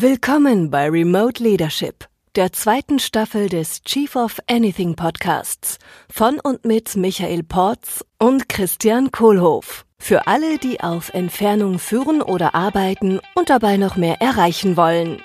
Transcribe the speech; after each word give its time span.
Willkommen 0.00 0.70
bei 0.70 0.88
Remote 0.88 1.42
Leadership, 1.42 2.06
der 2.36 2.52
zweiten 2.52 3.00
Staffel 3.00 3.48
des 3.48 3.82
Chief 3.82 4.14
of 4.14 4.38
Anything 4.46 4.94
Podcasts 4.94 5.78
von 6.08 6.38
und 6.38 6.64
mit 6.64 6.94
Michael 6.94 7.42
Porz 7.42 8.04
und 8.16 8.48
Christian 8.48 9.10
Kohlhoff. 9.10 9.84
Für 9.98 10.28
alle, 10.28 10.58
die 10.58 10.78
auf 10.78 11.12
Entfernung 11.14 11.80
führen 11.80 12.22
oder 12.22 12.54
arbeiten 12.54 13.18
und 13.34 13.50
dabei 13.50 13.76
noch 13.76 13.96
mehr 13.96 14.20
erreichen 14.20 14.76
wollen. 14.76 15.20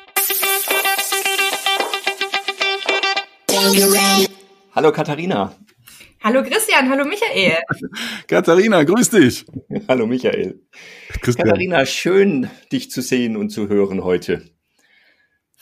Hallo 4.73 4.91
Katharina. 4.91 5.53
Hallo 6.23 6.41
Christian, 6.41 6.89
hallo 6.89 7.05
Michael. 7.05 7.59
Katharina, 8.27 8.83
grüß 8.83 9.11
dich. 9.11 9.45
Hallo 9.87 10.07
Michael. 10.07 10.61
Christian. 11.21 11.47
Katharina, 11.47 11.85
schön 11.85 12.49
dich 12.71 12.89
zu 12.89 13.03
sehen 13.03 13.37
und 13.37 13.51
zu 13.51 13.69
hören 13.69 14.03
heute. 14.03 14.52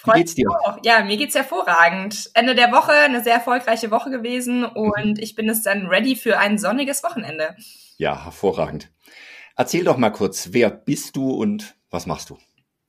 Wie 0.05 0.11
geht's 0.11 0.35
dir? 0.35 0.49
Auch. 0.49 0.77
Ja, 0.83 1.03
mir 1.03 1.17
geht's 1.17 1.35
hervorragend. 1.35 2.31
Ende 2.33 2.55
der 2.55 2.71
Woche, 2.71 2.91
eine 2.91 3.23
sehr 3.23 3.35
erfolgreiche 3.35 3.91
Woche 3.91 4.09
gewesen 4.09 4.63
und 4.65 5.19
ich 5.19 5.35
bin 5.35 5.49
es 5.49 5.63
dann 5.63 5.87
ready 5.87 6.15
für 6.15 6.37
ein 6.37 6.57
sonniges 6.57 7.03
Wochenende. 7.03 7.55
Ja, 7.97 8.23
hervorragend. 8.23 8.89
Erzähl 9.55 9.83
doch 9.83 9.97
mal 9.97 10.09
kurz, 10.09 10.49
wer 10.51 10.69
bist 10.69 11.15
du 11.15 11.31
und 11.31 11.75
was 11.89 12.05
machst 12.05 12.29
du? 12.29 12.37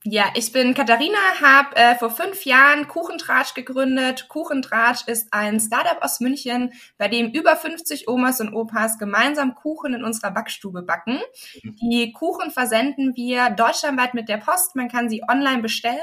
Ja, 0.05 0.25
ich 0.35 0.51
bin 0.51 0.73
Katharina, 0.73 1.17
habe 1.41 1.77
äh, 1.77 1.95
vor 1.95 2.09
fünf 2.09 2.43
Jahren 2.43 2.89
Kuchentratsch 2.89 3.53
gegründet. 3.53 4.27
Kuchentratsch 4.27 5.07
ist 5.07 5.29
ein 5.31 5.61
Startup 5.61 5.97
aus 6.01 6.19
München, 6.19 6.73
bei 6.97 7.07
dem 7.07 7.31
über 7.31 7.55
50 7.55 8.09
Omas 8.09 8.41
und 8.41 8.53
Opas 8.53 8.97
gemeinsam 8.97 9.55
Kuchen 9.55 9.93
in 9.93 10.03
unserer 10.03 10.31
Backstube 10.31 10.81
backen. 10.81 11.21
Mhm. 11.63 11.75
Die 11.89 12.11
Kuchen 12.11 12.51
versenden 12.51 13.15
wir 13.15 13.49
deutschlandweit 13.51 14.13
mit 14.13 14.27
der 14.27 14.39
Post. 14.39 14.75
Man 14.75 14.89
kann 14.89 15.07
sie 15.07 15.23
online 15.23 15.61
bestellen. 15.61 15.99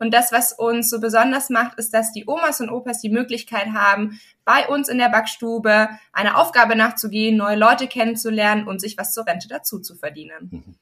Und 0.00 0.12
das, 0.12 0.32
was 0.32 0.52
uns 0.52 0.90
so 0.90 0.98
besonders 0.98 1.48
macht, 1.48 1.78
ist, 1.78 1.94
dass 1.94 2.10
die 2.10 2.24
Omas 2.26 2.60
und 2.60 2.68
Opas 2.68 3.00
die 3.00 3.10
Möglichkeit 3.10 3.68
haben, 3.72 4.18
bei 4.44 4.66
uns 4.66 4.88
in 4.88 4.98
der 4.98 5.08
Backstube 5.08 5.88
eine 6.12 6.36
Aufgabe 6.36 6.74
nachzugehen, 6.74 7.36
neue 7.36 7.56
Leute 7.56 7.86
kennenzulernen 7.86 8.66
und 8.66 8.80
sich 8.80 8.98
was 8.98 9.14
zur 9.14 9.24
Rente 9.24 9.46
dazu 9.46 9.78
zu 9.78 9.94
verdienen. 9.94 10.48
Mhm. 10.50 10.74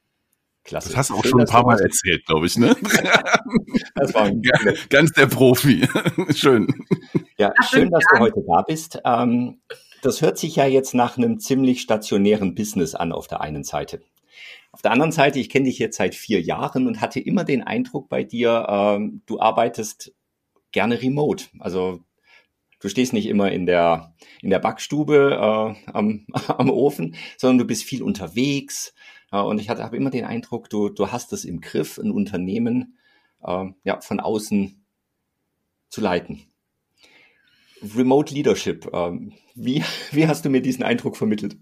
Klasse. 0.65 0.89
Das 0.89 0.97
hast 0.97 1.09
du 1.11 1.13
auch 1.13 1.21
Schön, 1.21 1.31
schon 1.31 1.41
ein 1.41 1.47
paar 1.47 1.65
Mal 1.65 1.79
erzählt, 1.79 2.25
glaube 2.25 2.47
ich, 2.47 2.57
ne? 2.57 2.75
das 3.95 4.13
war 4.13 4.23
ein 4.23 4.41
ja, 4.43 4.73
ganz 4.89 5.11
der 5.13 5.27
Profi. 5.27 5.87
schön. 6.35 6.67
Ja, 7.37 7.53
schön, 7.69 7.91
dass 7.91 8.03
du 8.11 8.19
heute 8.19 8.43
da 8.45 8.63
bist. 8.63 8.99
Ähm, 9.05 9.61
das 10.01 10.21
hört 10.21 10.37
sich 10.37 10.55
ja 10.55 10.65
jetzt 10.65 10.93
nach 10.95 11.17
einem 11.17 11.39
ziemlich 11.39 11.81
stationären 11.81 12.55
Business 12.55 12.95
an 12.95 13.11
auf 13.11 13.27
der 13.27 13.41
einen 13.41 13.63
Seite. 13.63 14.01
Auf 14.71 14.81
der 14.81 14.91
anderen 14.91 15.11
Seite, 15.11 15.39
ich 15.39 15.49
kenne 15.49 15.65
dich 15.65 15.79
jetzt 15.79 15.97
seit 15.97 16.15
vier 16.15 16.41
Jahren 16.41 16.87
und 16.87 16.99
hatte 16.99 17.19
immer 17.19 17.43
den 17.43 17.63
Eindruck 17.63 18.09
bei 18.09 18.23
dir, 18.23 18.65
ähm, 18.67 19.21
du 19.25 19.39
arbeitest 19.39 20.13
gerne 20.71 21.01
remote. 21.01 21.45
Also 21.59 22.01
du 22.81 22.89
stehst 22.89 23.13
nicht 23.13 23.27
immer 23.27 23.51
in 23.51 23.65
der, 23.65 24.13
in 24.41 24.49
der 24.49 24.59
Backstube 24.59 25.31
äh, 25.31 25.91
am, 25.91 26.25
am 26.47 26.69
Ofen, 26.69 27.15
sondern 27.37 27.59
du 27.59 27.65
bist 27.65 27.83
viel 27.83 28.03
unterwegs, 28.03 28.93
und 29.39 29.59
ich 29.59 29.69
habe 29.69 29.97
immer 29.97 30.09
den 30.09 30.25
Eindruck, 30.25 30.69
du, 30.69 30.89
du 30.89 31.11
hast 31.11 31.33
es 31.33 31.45
im 31.45 31.61
Griff, 31.61 31.97
ein 31.97 32.11
Unternehmen 32.11 32.97
äh, 33.43 33.65
ja, 33.83 34.01
von 34.01 34.19
außen 34.19 34.85
zu 35.89 36.01
leiten. 36.01 36.43
Remote 37.95 38.33
Leadership, 38.33 38.87
äh, 38.93 39.11
wie, 39.55 39.83
wie 40.11 40.27
hast 40.27 40.45
du 40.45 40.49
mir 40.49 40.61
diesen 40.61 40.83
Eindruck 40.83 41.17
vermittelt? 41.17 41.57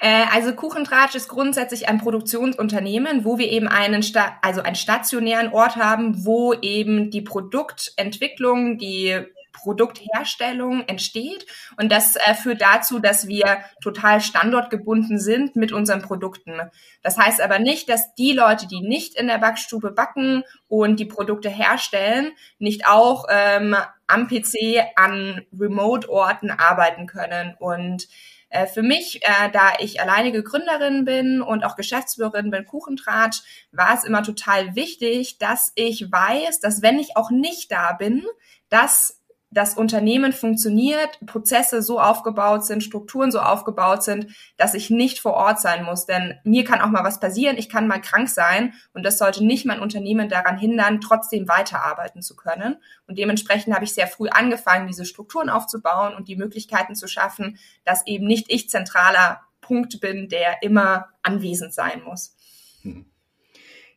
Äh, 0.00 0.24
also 0.32 0.52
Kuchentratsch 0.52 1.14
ist 1.14 1.28
grundsätzlich 1.28 1.88
ein 1.88 1.98
Produktionsunternehmen, 1.98 3.24
wo 3.24 3.38
wir 3.38 3.50
eben 3.50 3.68
einen, 3.68 4.02
Sta 4.02 4.36
also 4.42 4.60
einen 4.62 4.74
stationären 4.74 5.52
Ort 5.52 5.76
haben, 5.76 6.24
wo 6.24 6.54
eben 6.54 7.10
die 7.10 7.22
Produktentwicklung, 7.22 8.78
die 8.78 9.20
Produktherstellung 9.52 10.84
entsteht. 10.86 11.46
Und 11.76 11.92
das 11.92 12.16
äh, 12.16 12.34
führt 12.34 12.60
dazu, 12.60 12.98
dass 12.98 13.28
wir 13.28 13.58
total 13.82 14.20
standortgebunden 14.20 15.18
sind 15.18 15.56
mit 15.56 15.72
unseren 15.72 16.02
Produkten. 16.02 16.60
Das 17.02 17.18
heißt 17.18 17.40
aber 17.40 17.58
nicht, 17.58 17.88
dass 17.88 18.14
die 18.14 18.32
Leute, 18.32 18.66
die 18.66 18.80
nicht 18.80 19.14
in 19.14 19.26
der 19.26 19.38
Backstube 19.38 19.92
backen 19.92 20.44
und 20.68 20.98
die 20.98 21.06
Produkte 21.06 21.48
herstellen, 21.48 22.32
nicht 22.58 22.86
auch 22.86 23.26
ähm, 23.30 23.76
am 24.06 24.28
PC 24.28 24.82
an 24.96 25.42
Remote-Orten 25.58 26.50
arbeiten 26.50 27.06
können. 27.06 27.54
Und 27.58 28.08
äh, 28.52 28.66
für 28.66 28.82
mich, 28.82 29.22
äh, 29.22 29.50
da 29.50 29.72
ich 29.80 30.00
alleinige 30.00 30.42
Gründerin 30.42 31.06
bin 31.06 31.40
und 31.40 31.64
auch 31.64 31.74
Geschäftsführerin 31.74 32.50
bin 32.50 32.66
Kuchentratsch, 32.66 33.42
war 33.72 33.94
es 33.94 34.04
immer 34.04 34.22
total 34.22 34.76
wichtig, 34.76 35.38
dass 35.38 35.72
ich 35.74 36.12
weiß, 36.12 36.60
dass 36.60 36.82
wenn 36.82 36.98
ich 36.98 37.16
auch 37.16 37.30
nicht 37.30 37.72
da 37.72 37.94
bin, 37.94 38.22
dass 38.68 39.21
das 39.52 39.74
Unternehmen 39.74 40.32
funktioniert, 40.32 41.18
Prozesse 41.26 41.82
so 41.82 42.00
aufgebaut 42.00 42.64
sind, 42.64 42.82
Strukturen 42.82 43.30
so 43.30 43.38
aufgebaut 43.38 44.02
sind, 44.02 44.28
dass 44.56 44.74
ich 44.74 44.88
nicht 44.90 45.20
vor 45.20 45.34
Ort 45.34 45.60
sein 45.60 45.84
muss. 45.84 46.06
Denn 46.06 46.34
mir 46.42 46.64
kann 46.64 46.80
auch 46.80 46.88
mal 46.88 47.04
was 47.04 47.20
passieren, 47.20 47.58
ich 47.58 47.68
kann 47.68 47.86
mal 47.86 48.00
krank 48.00 48.28
sein 48.28 48.72
und 48.94 49.04
das 49.04 49.18
sollte 49.18 49.44
nicht 49.44 49.66
mein 49.66 49.80
Unternehmen 49.80 50.28
daran 50.28 50.56
hindern, 50.56 51.00
trotzdem 51.00 51.48
weiterarbeiten 51.48 52.22
zu 52.22 52.34
können. 52.34 52.76
Und 53.06 53.18
dementsprechend 53.18 53.74
habe 53.74 53.84
ich 53.84 53.92
sehr 53.92 54.06
früh 54.06 54.28
angefangen, 54.28 54.86
diese 54.86 55.04
Strukturen 55.04 55.50
aufzubauen 55.50 56.14
und 56.14 56.28
die 56.28 56.36
Möglichkeiten 56.36 56.94
zu 56.94 57.06
schaffen, 57.06 57.58
dass 57.84 58.06
eben 58.06 58.26
nicht 58.26 58.50
ich 58.50 58.70
zentraler 58.70 59.42
Punkt 59.60 60.00
bin, 60.00 60.28
der 60.28 60.62
immer 60.62 61.08
anwesend 61.22 61.74
sein 61.74 62.02
muss. 62.04 62.34
Hm. 62.82 63.06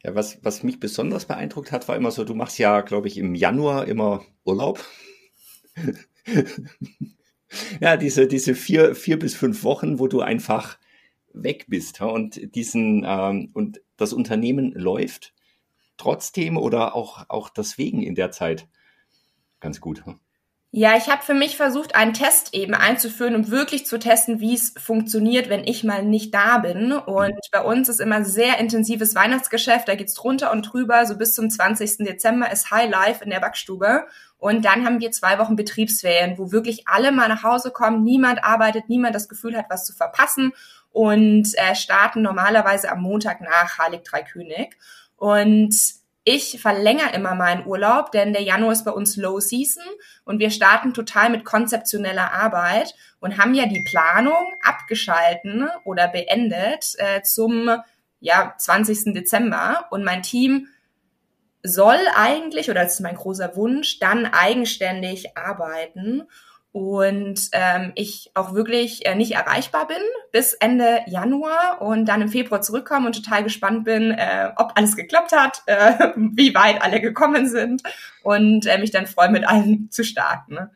Ja, 0.03 0.13
was, 0.13 0.37
was 0.43 0.61
mich 0.61 0.79
besonders 0.79 1.25
beeindruckt 1.25 1.71
hat, 1.71 1.87
war 1.87 1.95
immer 1.95 2.11
so, 2.11 2.25
du 2.25 2.35
machst 2.35 2.59
ja, 2.59 2.81
glaube 2.81 3.07
ich, 3.07 3.17
im 3.17 3.33
Januar 3.33 3.87
immer 3.87 4.23
Urlaub. 4.43 4.85
ja, 7.79 7.97
diese, 7.97 8.27
diese 8.27 8.55
vier, 8.55 8.95
vier 8.95 9.19
bis 9.19 9.35
fünf 9.35 9.63
Wochen, 9.63 9.99
wo 9.99 10.07
du 10.07 10.21
einfach 10.21 10.77
weg 11.33 11.65
bist 11.67 12.01
und 12.01 12.55
diesen 12.55 13.03
ähm, 13.05 13.49
und 13.53 13.81
das 13.97 14.13
Unternehmen 14.13 14.71
läuft 14.71 15.33
trotzdem 15.97 16.57
oder 16.57 16.95
auch, 16.95 17.29
auch 17.29 17.49
deswegen 17.49 18.01
in 18.01 18.15
der 18.15 18.31
Zeit 18.31 18.67
ganz 19.59 19.81
gut. 19.81 20.03
Ja, 20.77 20.97
ich 20.97 21.07
habe 21.07 21.23
für 21.23 21.33
mich 21.33 21.55
versucht, 21.55 21.95
einen 21.95 22.13
Test 22.13 22.53
eben 22.53 22.73
einzuführen, 22.73 23.33
um 23.33 23.49
wirklich 23.49 23.85
zu 23.85 23.97
testen, 23.97 24.41
wie 24.41 24.55
es 24.55 24.73
funktioniert, 24.77 25.47
wenn 25.47 25.65
ich 25.65 25.85
mal 25.85 26.03
nicht 26.03 26.33
da 26.33 26.57
bin. 26.57 26.91
Und 26.91 27.39
bei 27.53 27.61
uns 27.61 27.87
ist 27.87 28.01
immer 28.01 28.25
sehr 28.25 28.57
intensives 28.59 29.15
Weihnachtsgeschäft, 29.15 29.87
da 29.87 29.95
geht's 29.95 30.15
drunter 30.15 30.51
und 30.51 30.63
drüber. 30.63 31.05
So 31.05 31.17
bis 31.17 31.33
zum 31.33 31.49
20. 31.49 31.99
Dezember 31.99 32.51
ist 32.51 32.71
High 32.71 32.91
Life 32.91 33.23
in 33.23 33.29
der 33.29 33.39
Backstube. 33.39 34.05
Und 34.37 34.65
dann 34.65 34.85
haben 34.85 34.99
wir 34.99 35.11
zwei 35.11 35.39
Wochen 35.39 35.55
Betriebsferien, 35.55 36.37
wo 36.37 36.51
wirklich 36.51 36.89
alle 36.89 37.13
mal 37.13 37.29
nach 37.29 37.43
Hause 37.43 37.71
kommen, 37.71 38.03
niemand 38.03 38.43
arbeitet, 38.43 38.89
niemand 38.89 39.15
das 39.15 39.29
Gefühl 39.29 39.55
hat, 39.55 39.67
was 39.69 39.85
zu 39.85 39.93
verpassen 39.93 40.51
und 40.91 41.47
äh, 41.55 41.73
starten 41.75 42.21
normalerweise 42.21 42.91
am 42.91 43.01
Montag 43.01 43.39
nach 43.39 43.77
Heilig 43.77 44.01
Drei 44.03 44.23
König. 44.23 44.75
Und 45.15 45.73
ich 46.27 46.59
verlängere 46.59 47.13
immer 47.13 47.35
meinen 47.35 47.67
Urlaub, 47.67 48.11
denn 48.11 48.33
der 48.33 48.41
Januar 48.41 48.71
ist 48.71 48.83
bei 48.83 48.91
uns 48.91 49.15
Low 49.15 49.39
Season 49.39 49.83
und 50.25 50.39
wir 50.39 50.49
starten 50.49 50.93
total 50.93 51.29
mit 51.29 51.45
konzeptioneller 51.45 52.33
Arbeit 52.33 52.95
und 53.19 53.37
haben 53.37 53.53
ja 53.53 53.67
die 53.67 53.85
Planung 53.87 54.43
abgeschalten 54.63 55.69
oder 55.85 56.07
beendet 56.07 56.95
äh, 56.97 57.21
zum 57.21 57.69
ja, 58.19 58.55
20. 58.57 59.13
Dezember 59.13 59.85
und 59.91 60.03
mein 60.03 60.23
Team 60.23 60.67
soll 61.61 61.99
eigentlich, 62.15 62.71
oder 62.71 62.83
das 62.83 62.95
ist 62.95 63.01
mein 63.01 63.15
großer 63.15 63.55
Wunsch, 63.55 63.99
dann 63.99 64.25
eigenständig 64.25 65.37
arbeiten 65.37 66.23
und 66.75 67.39
ähm, 67.53 67.93
ich 67.95 68.31
auch 68.33 68.53
wirklich 68.53 69.05
äh, 69.05 69.15
nicht 69.15 69.31
erreichbar 69.31 69.87
bin 69.87 69.95
bis 70.33 70.51
Ende 70.51 70.99
Januar 71.07 71.81
und 71.81 72.03
dann 72.03 72.21
im 72.21 72.27
Februar 72.27 72.61
zurückkomme 72.61 73.05
und 73.05 73.13
total 73.13 73.45
gespannt 73.45 73.85
bin, 73.85 74.11
äh, 74.11 74.51
ob 74.57 74.73
alles 74.75 74.97
geklappt 74.97 75.31
hat, 75.31 75.63
äh, 75.67 76.09
wie 76.17 76.53
weit 76.53 76.81
alle 76.81 76.99
gekommen 76.99 77.47
sind 77.47 77.81
und 78.23 78.65
äh, 78.65 78.77
mich 78.77 78.91
dann 78.91 79.07
freue, 79.07 79.29
mit 79.29 79.47
allen 79.47 79.89
zu 79.89 80.03
starten. 80.03 80.55
Ne? 80.55 80.71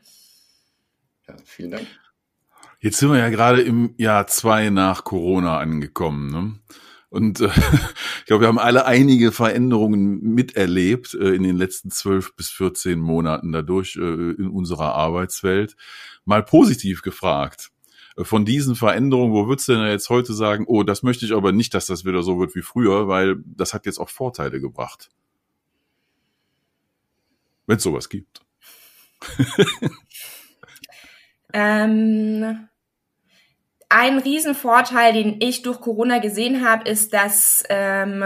Ja, 1.28 1.34
vielen 1.44 1.72
Dank. 1.72 1.86
Jetzt 2.78 2.96
sind 2.96 3.12
wir 3.12 3.18
ja 3.18 3.28
gerade 3.28 3.60
im 3.60 3.92
Jahr 3.98 4.26
zwei 4.26 4.70
nach 4.70 5.04
Corona 5.04 5.58
angekommen. 5.58 6.30
Ne? 6.30 6.54
Und 7.10 7.40
äh, 7.40 7.48
ich 8.20 8.24
glaube, 8.26 8.44
wir 8.44 8.48
haben 8.48 8.58
alle 8.58 8.86
einige 8.86 9.32
Veränderungen 9.32 10.22
miterlebt 10.22 11.14
äh, 11.14 11.30
in 11.30 11.42
den 11.42 11.56
letzten 11.56 11.90
zwölf 11.90 12.34
bis 12.36 12.50
14 12.50 12.98
Monaten 12.98 13.52
dadurch 13.52 13.96
äh, 13.96 14.00
in 14.00 14.48
unserer 14.48 14.94
Arbeitswelt. 14.94 15.76
Mal 16.24 16.44
positiv 16.44 17.02
gefragt. 17.02 17.70
Äh, 18.16 18.24
von 18.24 18.44
diesen 18.44 18.76
Veränderungen, 18.76 19.32
wo 19.32 19.48
würdest 19.48 19.68
du 19.68 19.72
denn 19.72 19.86
jetzt 19.86 20.08
heute 20.08 20.32
sagen, 20.32 20.64
oh, 20.68 20.84
das 20.84 21.02
möchte 21.02 21.26
ich 21.26 21.32
aber 21.32 21.50
nicht, 21.52 21.74
dass 21.74 21.86
das 21.86 22.04
wieder 22.04 22.22
so 22.22 22.38
wird 22.38 22.54
wie 22.54 22.62
früher, 22.62 23.08
weil 23.08 23.42
das 23.44 23.74
hat 23.74 23.86
jetzt 23.86 23.98
auch 23.98 24.08
Vorteile 24.08 24.60
gebracht. 24.60 25.10
Wenn 27.66 27.76
es 27.78 27.82
sowas 27.82 28.08
gibt. 28.08 28.40
ähm, 31.52 32.69
ein 33.90 34.18
Riesenvorteil, 34.18 35.12
den 35.12 35.40
ich 35.40 35.62
durch 35.62 35.80
Corona 35.80 36.18
gesehen 36.18 36.66
habe, 36.66 36.88
ist, 36.88 37.12
dass 37.12 37.64
ähm, 37.68 38.24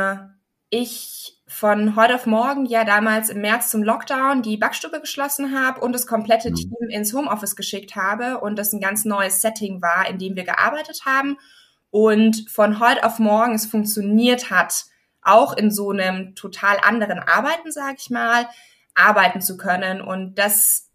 ich 0.70 1.42
von 1.48 1.96
heute 1.96 2.14
auf 2.16 2.26
morgen 2.26 2.66
ja 2.66 2.84
damals 2.84 3.30
im 3.30 3.40
März 3.40 3.70
zum 3.70 3.82
Lockdown 3.82 4.42
die 4.42 4.56
Backstube 4.56 5.00
geschlossen 5.00 5.58
habe 5.58 5.80
und 5.80 5.92
das 5.92 6.06
komplette 6.06 6.50
mhm. 6.50 6.54
Team 6.54 6.88
ins 6.90 7.14
Homeoffice 7.14 7.56
geschickt 7.56 7.96
habe 7.96 8.40
und 8.40 8.56
das 8.56 8.72
ein 8.72 8.80
ganz 8.80 9.04
neues 9.04 9.40
Setting 9.40 9.80
war, 9.80 10.08
in 10.08 10.18
dem 10.18 10.36
wir 10.36 10.44
gearbeitet 10.44 11.02
haben 11.06 11.38
und 11.90 12.50
von 12.50 12.80
heute 12.80 13.04
auf 13.04 13.18
morgen 13.18 13.54
es 13.54 13.66
funktioniert 13.66 14.50
hat, 14.50 14.84
auch 15.22 15.56
in 15.56 15.70
so 15.70 15.90
einem 15.90 16.34
total 16.34 16.76
anderen 16.82 17.20
Arbeiten, 17.20 17.72
sage 17.72 17.96
ich 17.98 18.10
mal, 18.10 18.48
arbeiten 18.94 19.40
zu 19.40 19.56
können 19.56 20.02
und 20.02 20.34
das 20.34 20.90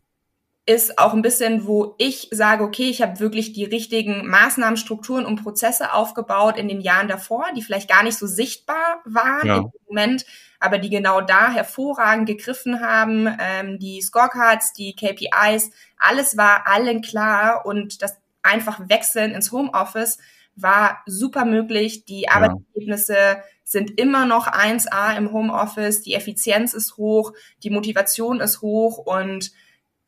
ist 0.69 0.99
auch 0.99 1.15
ein 1.15 1.23
bisschen, 1.23 1.65
wo 1.65 1.95
ich 1.97 2.27
sage, 2.29 2.63
okay, 2.63 2.91
ich 2.91 3.01
habe 3.01 3.19
wirklich 3.19 3.53
die 3.53 3.65
richtigen 3.65 4.27
Maßnahmen, 4.27 4.77
Strukturen 4.77 5.25
und 5.25 5.41
Prozesse 5.41 5.93
aufgebaut 5.93 6.59
in 6.59 6.67
den 6.67 6.79
Jahren 6.79 7.07
davor, 7.07 7.45
die 7.55 7.63
vielleicht 7.63 7.89
gar 7.89 8.03
nicht 8.03 8.19
so 8.19 8.27
sichtbar 8.27 9.01
waren 9.03 9.47
ja. 9.47 9.57
im 9.57 9.71
Moment, 9.87 10.27
aber 10.59 10.77
die 10.77 10.91
genau 10.91 11.21
da 11.21 11.49
hervorragend 11.49 12.27
gegriffen 12.27 12.81
haben. 12.81 13.27
Ähm, 13.39 13.79
die 13.79 13.99
Scorecards, 13.99 14.73
die 14.73 14.95
KPIs, 14.95 15.71
alles 15.97 16.37
war 16.37 16.67
allen 16.67 17.01
klar 17.01 17.65
und 17.65 18.03
das 18.03 18.19
einfach 18.43 18.79
Wechseln 18.89 19.31
ins 19.31 19.51
Homeoffice 19.51 20.19
war 20.55 21.01
super 21.07 21.45
möglich. 21.45 22.05
Die 22.05 22.21
ja. 22.21 22.33
Arbeitsergebnisse 22.33 23.41
sind 23.63 23.99
immer 23.99 24.27
noch 24.27 24.45
1A 24.45 25.17
im 25.17 25.31
Homeoffice, 25.31 26.03
die 26.03 26.13
Effizienz 26.13 26.75
ist 26.75 26.97
hoch, 26.97 27.33
die 27.63 27.71
Motivation 27.71 28.39
ist 28.39 28.61
hoch 28.61 28.99
und 28.99 29.51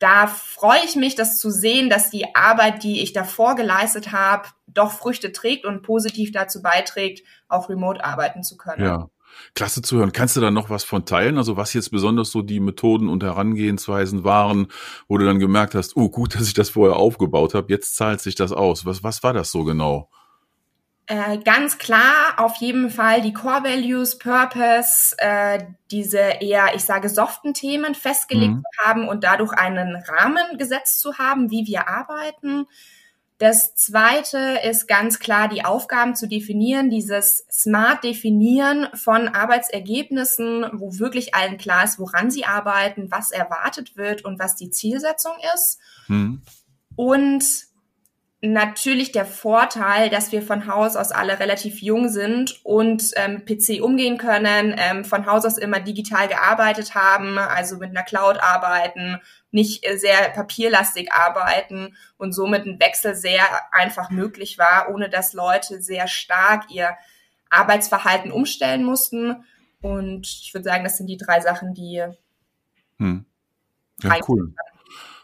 da 0.02 0.26
freue 0.26 0.80
ich 0.84 0.96
mich, 0.96 1.14
das 1.14 1.38
zu 1.38 1.50
sehen, 1.50 1.88
dass 1.88 2.10
die 2.10 2.34
Arbeit, 2.34 2.82
die 2.82 3.02
ich 3.02 3.12
davor 3.12 3.54
geleistet 3.54 4.10
habe, 4.10 4.48
doch 4.66 4.90
Früchte 4.90 5.30
trägt 5.30 5.64
und 5.64 5.82
positiv 5.82 6.32
dazu 6.32 6.60
beiträgt, 6.60 7.24
auch 7.48 7.68
remote 7.68 8.04
arbeiten 8.04 8.42
zu 8.42 8.56
können. 8.56 8.84
Ja. 8.84 9.10
Klasse 9.54 9.80
zu 9.80 9.96
hören. 9.96 10.12
Kannst 10.12 10.36
du 10.36 10.40
da 10.40 10.50
noch 10.50 10.70
was 10.70 10.84
von 10.84 11.06
teilen? 11.06 11.38
Also 11.38 11.56
was 11.56 11.72
jetzt 11.72 11.90
besonders 11.90 12.32
so 12.32 12.42
die 12.42 12.60
Methoden 12.60 13.08
und 13.08 13.22
Herangehensweisen 13.22 14.24
waren, 14.24 14.66
wo 15.08 15.18
du 15.18 15.24
dann 15.24 15.38
gemerkt 15.38 15.74
hast, 15.74 15.96
oh 15.96 16.10
gut, 16.10 16.34
dass 16.38 16.48
ich 16.48 16.54
das 16.54 16.70
vorher 16.70 16.96
aufgebaut 16.96 17.54
habe, 17.54 17.72
jetzt 17.72 17.94
zahlt 17.94 18.20
sich 18.20 18.34
das 18.34 18.52
aus. 18.52 18.84
Was, 18.84 19.04
was 19.04 19.22
war 19.22 19.32
das 19.32 19.52
so 19.52 19.62
genau? 19.62 20.10
Äh, 21.06 21.38
ganz 21.38 21.78
klar 21.78 22.34
auf 22.36 22.56
jeden 22.56 22.88
Fall 22.88 23.22
die 23.22 23.32
Core 23.32 23.64
Values, 23.64 24.18
Purpose, 24.18 25.16
äh, 25.18 25.64
diese 25.90 26.18
eher, 26.18 26.74
ich 26.74 26.84
sage, 26.84 27.08
soften 27.08 27.54
Themen 27.54 27.94
festgelegt 27.94 28.54
mhm. 28.54 28.62
zu 28.62 28.86
haben 28.86 29.08
und 29.08 29.24
dadurch 29.24 29.52
einen 29.52 29.96
Rahmen 29.96 30.58
gesetzt 30.58 31.00
zu 31.00 31.18
haben, 31.18 31.50
wie 31.50 31.66
wir 31.66 31.88
arbeiten. 31.88 32.66
Das 33.38 33.74
zweite 33.74 34.60
ist 34.62 34.86
ganz 34.86 35.18
klar, 35.18 35.48
die 35.48 35.64
Aufgaben 35.64 36.14
zu 36.14 36.28
definieren, 36.28 36.90
dieses 36.90 37.44
smart 37.50 38.04
definieren 38.04 38.86
von 38.94 39.26
Arbeitsergebnissen, 39.26 40.66
wo 40.74 41.00
wirklich 41.00 41.34
allen 41.34 41.58
klar 41.58 41.82
ist, 41.82 41.98
woran 41.98 42.30
sie 42.30 42.44
arbeiten, 42.44 43.10
was 43.10 43.32
erwartet 43.32 43.96
wird 43.96 44.24
und 44.24 44.38
was 44.38 44.54
die 44.54 44.70
Zielsetzung 44.70 45.32
ist. 45.56 45.80
Mhm. 46.06 46.42
Und 46.94 47.71
natürlich 48.42 49.12
der 49.12 49.24
Vorteil, 49.24 50.10
dass 50.10 50.32
wir 50.32 50.42
von 50.42 50.66
Haus 50.66 50.96
aus 50.96 51.12
alle 51.12 51.38
relativ 51.38 51.80
jung 51.80 52.08
sind 52.08 52.60
und 52.64 53.12
ähm, 53.14 53.44
PC 53.44 53.80
umgehen 53.82 54.18
können, 54.18 54.74
ähm, 54.76 55.04
von 55.04 55.26
Haus 55.26 55.44
aus 55.44 55.58
immer 55.58 55.78
digital 55.78 56.26
gearbeitet 56.26 56.96
haben, 56.96 57.38
also 57.38 57.76
mit 57.76 57.90
einer 57.90 58.02
Cloud 58.02 58.38
arbeiten, 58.42 59.20
nicht 59.52 59.86
sehr 59.94 60.30
papierlastig 60.30 61.12
arbeiten 61.12 61.96
und 62.18 62.32
somit 62.32 62.66
ein 62.66 62.80
Wechsel 62.80 63.14
sehr 63.14 63.44
einfach 63.70 64.10
möglich 64.10 64.58
war, 64.58 64.92
ohne 64.92 65.08
dass 65.08 65.32
Leute 65.32 65.80
sehr 65.80 66.08
stark 66.08 66.64
ihr 66.70 66.96
Arbeitsverhalten 67.48 68.32
umstellen 68.32 68.82
mussten. 68.82 69.44
Und 69.80 70.26
ich 70.26 70.52
würde 70.52 70.64
sagen, 70.64 70.84
das 70.84 70.96
sind 70.96 71.06
die 71.06 71.16
drei 71.16 71.40
Sachen, 71.40 71.74
die 71.74 72.02
hm. 72.98 73.24
Ja, 74.02 74.16
cool. 74.28 74.54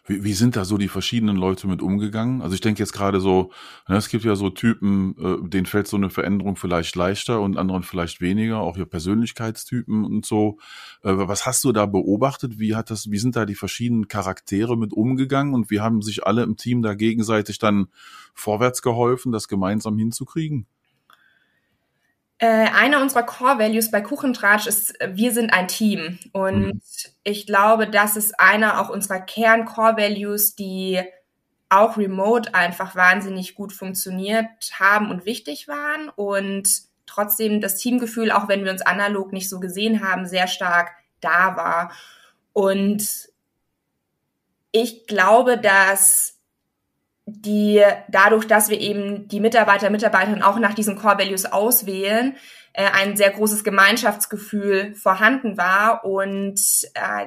Wie, 0.08 0.24
wie 0.24 0.32
sind 0.32 0.56
da 0.56 0.64
so 0.64 0.78
die 0.78 0.88
verschiedenen 0.88 1.36
Leute 1.36 1.68
mit 1.68 1.82
umgegangen? 1.82 2.40
Also 2.40 2.54
ich 2.54 2.62
denke 2.62 2.82
jetzt 2.82 2.94
gerade 2.94 3.20
so, 3.20 3.52
ne, 3.88 3.96
es 3.96 4.08
gibt 4.08 4.24
ja 4.24 4.36
so 4.36 4.48
Typen, 4.48 5.14
äh, 5.18 5.48
denen 5.48 5.66
fällt 5.66 5.86
so 5.86 5.98
eine 5.98 6.08
Veränderung 6.08 6.56
vielleicht 6.56 6.96
leichter 6.96 7.40
und 7.40 7.58
anderen 7.58 7.82
vielleicht 7.82 8.22
weniger, 8.22 8.58
auch 8.58 8.76
hier 8.76 8.86
Persönlichkeitstypen 8.86 10.04
und 10.04 10.24
so. 10.24 10.58
Äh, 11.02 11.12
was 11.14 11.44
hast 11.44 11.62
du 11.64 11.72
da 11.72 11.84
beobachtet? 11.84 12.58
Wie 12.58 12.74
hat 12.74 12.90
das, 12.90 13.10
wie 13.10 13.18
sind 13.18 13.36
da 13.36 13.44
die 13.44 13.54
verschiedenen 13.54 14.08
Charaktere 14.08 14.78
mit 14.78 14.94
umgegangen 14.94 15.54
und 15.54 15.70
wie 15.70 15.80
haben 15.80 16.00
sich 16.00 16.26
alle 16.26 16.42
im 16.42 16.56
Team 16.56 16.80
da 16.80 16.94
gegenseitig 16.94 17.58
dann 17.58 17.88
vorwärts 18.32 18.80
geholfen, 18.80 19.30
das 19.30 19.46
gemeinsam 19.46 19.98
hinzukriegen? 19.98 20.66
Äh, 22.40 22.46
einer 22.46 23.02
unserer 23.02 23.24
Core 23.24 23.58
Values 23.58 23.90
bei 23.90 24.00
Kuchentratsch 24.00 24.68
ist, 24.68 24.94
wir 25.06 25.32
sind 25.32 25.52
ein 25.52 25.66
Team. 25.66 26.18
Und 26.32 26.66
mhm. 26.66 26.80
ich 27.24 27.46
glaube, 27.46 27.88
das 27.88 28.16
ist 28.16 28.38
einer 28.38 28.80
auch 28.80 28.90
unserer 28.90 29.20
Kern 29.20 29.64
Core 29.64 29.96
Values, 29.96 30.54
die 30.54 31.02
auch 31.68 31.96
remote 31.96 32.54
einfach 32.54 32.94
wahnsinnig 32.94 33.54
gut 33.54 33.72
funktioniert 33.72 34.48
haben 34.78 35.10
und 35.10 35.26
wichtig 35.26 35.68
waren 35.68 36.08
und 36.08 36.88
trotzdem 37.06 37.60
das 37.60 37.76
Teamgefühl, 37.76 38.30
auch 38.30 38.48
wenn 38.48 38.64
wir 38.64 38.72
uns 38.72 38.82
analog 38.82 39.32
nicht 39.32 39.48
so 39.48 39.60
gesehen 39.60 40.08
haben, 40.08 40.26
sehr 40.26 40.46
stark 40.46 40.92
da 41.20 41.56
war. 41.56 41.92
Und 42.52 43.28
ich 44.72 45.06
glaube, 45.06 45.58
dass 45.58 46.37
die 47.30 47.82
dadurch, 48.08 48.46
dass 48.46 48.70
wir 48.70 48.80
eben 48.80 49.28
die 49.28 49.40
Mitarbeiter, 49.40 49.90
Mitarbeiterinnen 49.90 50.42
auch 50.42 50.58
nach 50.58 50.74
diesen 50.74 50.96
Core 50.96 51.18
Values 51.18 51.46
auswählen, 51.46 52.36
äh, 52.72 52.88
ein 52.92 53.16
sehr 53.16 53.30
großes 53.30 53.64
Gemeinschaftsgefühl 53.64 54.94
vorhanden 54.94 55.56
war 55.58 56.04
und 56.04 56.60
äh, 56.94 57.26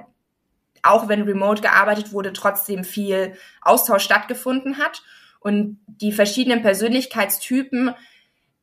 auch 0.84 1.08
wenn 1.08 1.24
remote 1.24 1.62
gearbeitet 1.62 2.12
wurde, 2.12 2.34
trotzdem 2.34 2.84
viel 2.84 3.36
Austausch 3.62 4.04
stattgefunden 4.04 4.80
hat 4.80 5.04
und 5.40 5.80
die 5.86 6.12
verschiedenen 6.12 6.62
Persönlichkeitstypen, 6.62 7.94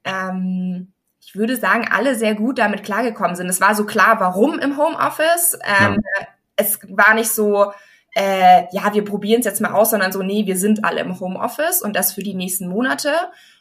ähm, 0.04 0.92
ich 1.20 1.36
würde 1.36 1.56
sagen, 1.56 1.88
alle 1.90 2.14
sehr 2.14 2.34
gut 2.34 2.58
damit 2.58 2.84
klargekommen 2.84 3.36
sind. 3.36 3.48
Es 3.48 3.60
war 3.60 3.74
so 3.74 3.84
klar, 3.84 4.18
warum 4.18 4.58
im 4.58 4.78
Homeoffice. 4.78 5.58
Ähm, 5.62 5.98
ja. 6.18 6.26
Es 6.56 6.80
war 6.88 7.14
nicht 7.14 7.30
so, 7.30 7.72
äh, 8.14 8.64
ja, 8.72 8.92
wir 8.94 9.04
probieren 9.04 9.40
es 9.40 9.46
jetzt 9.46 9.60
mal 9.60 9.72
aus, 9.72 9.90
sondern 9.90 10.12
so, 10.12 10.22
nee, 10.22 10.46
wir 10.46 10.56
sind 10.56 10.84
alle 10.84 11.00
im 11.00 11.18
Homeoffice 11.18 11.82
und 11.82 11.94
das 11.94 12.12
für 12.12 12.22
die 12.22 12.34
nächsten 12.34 12.68
Monate. 12.68 13.12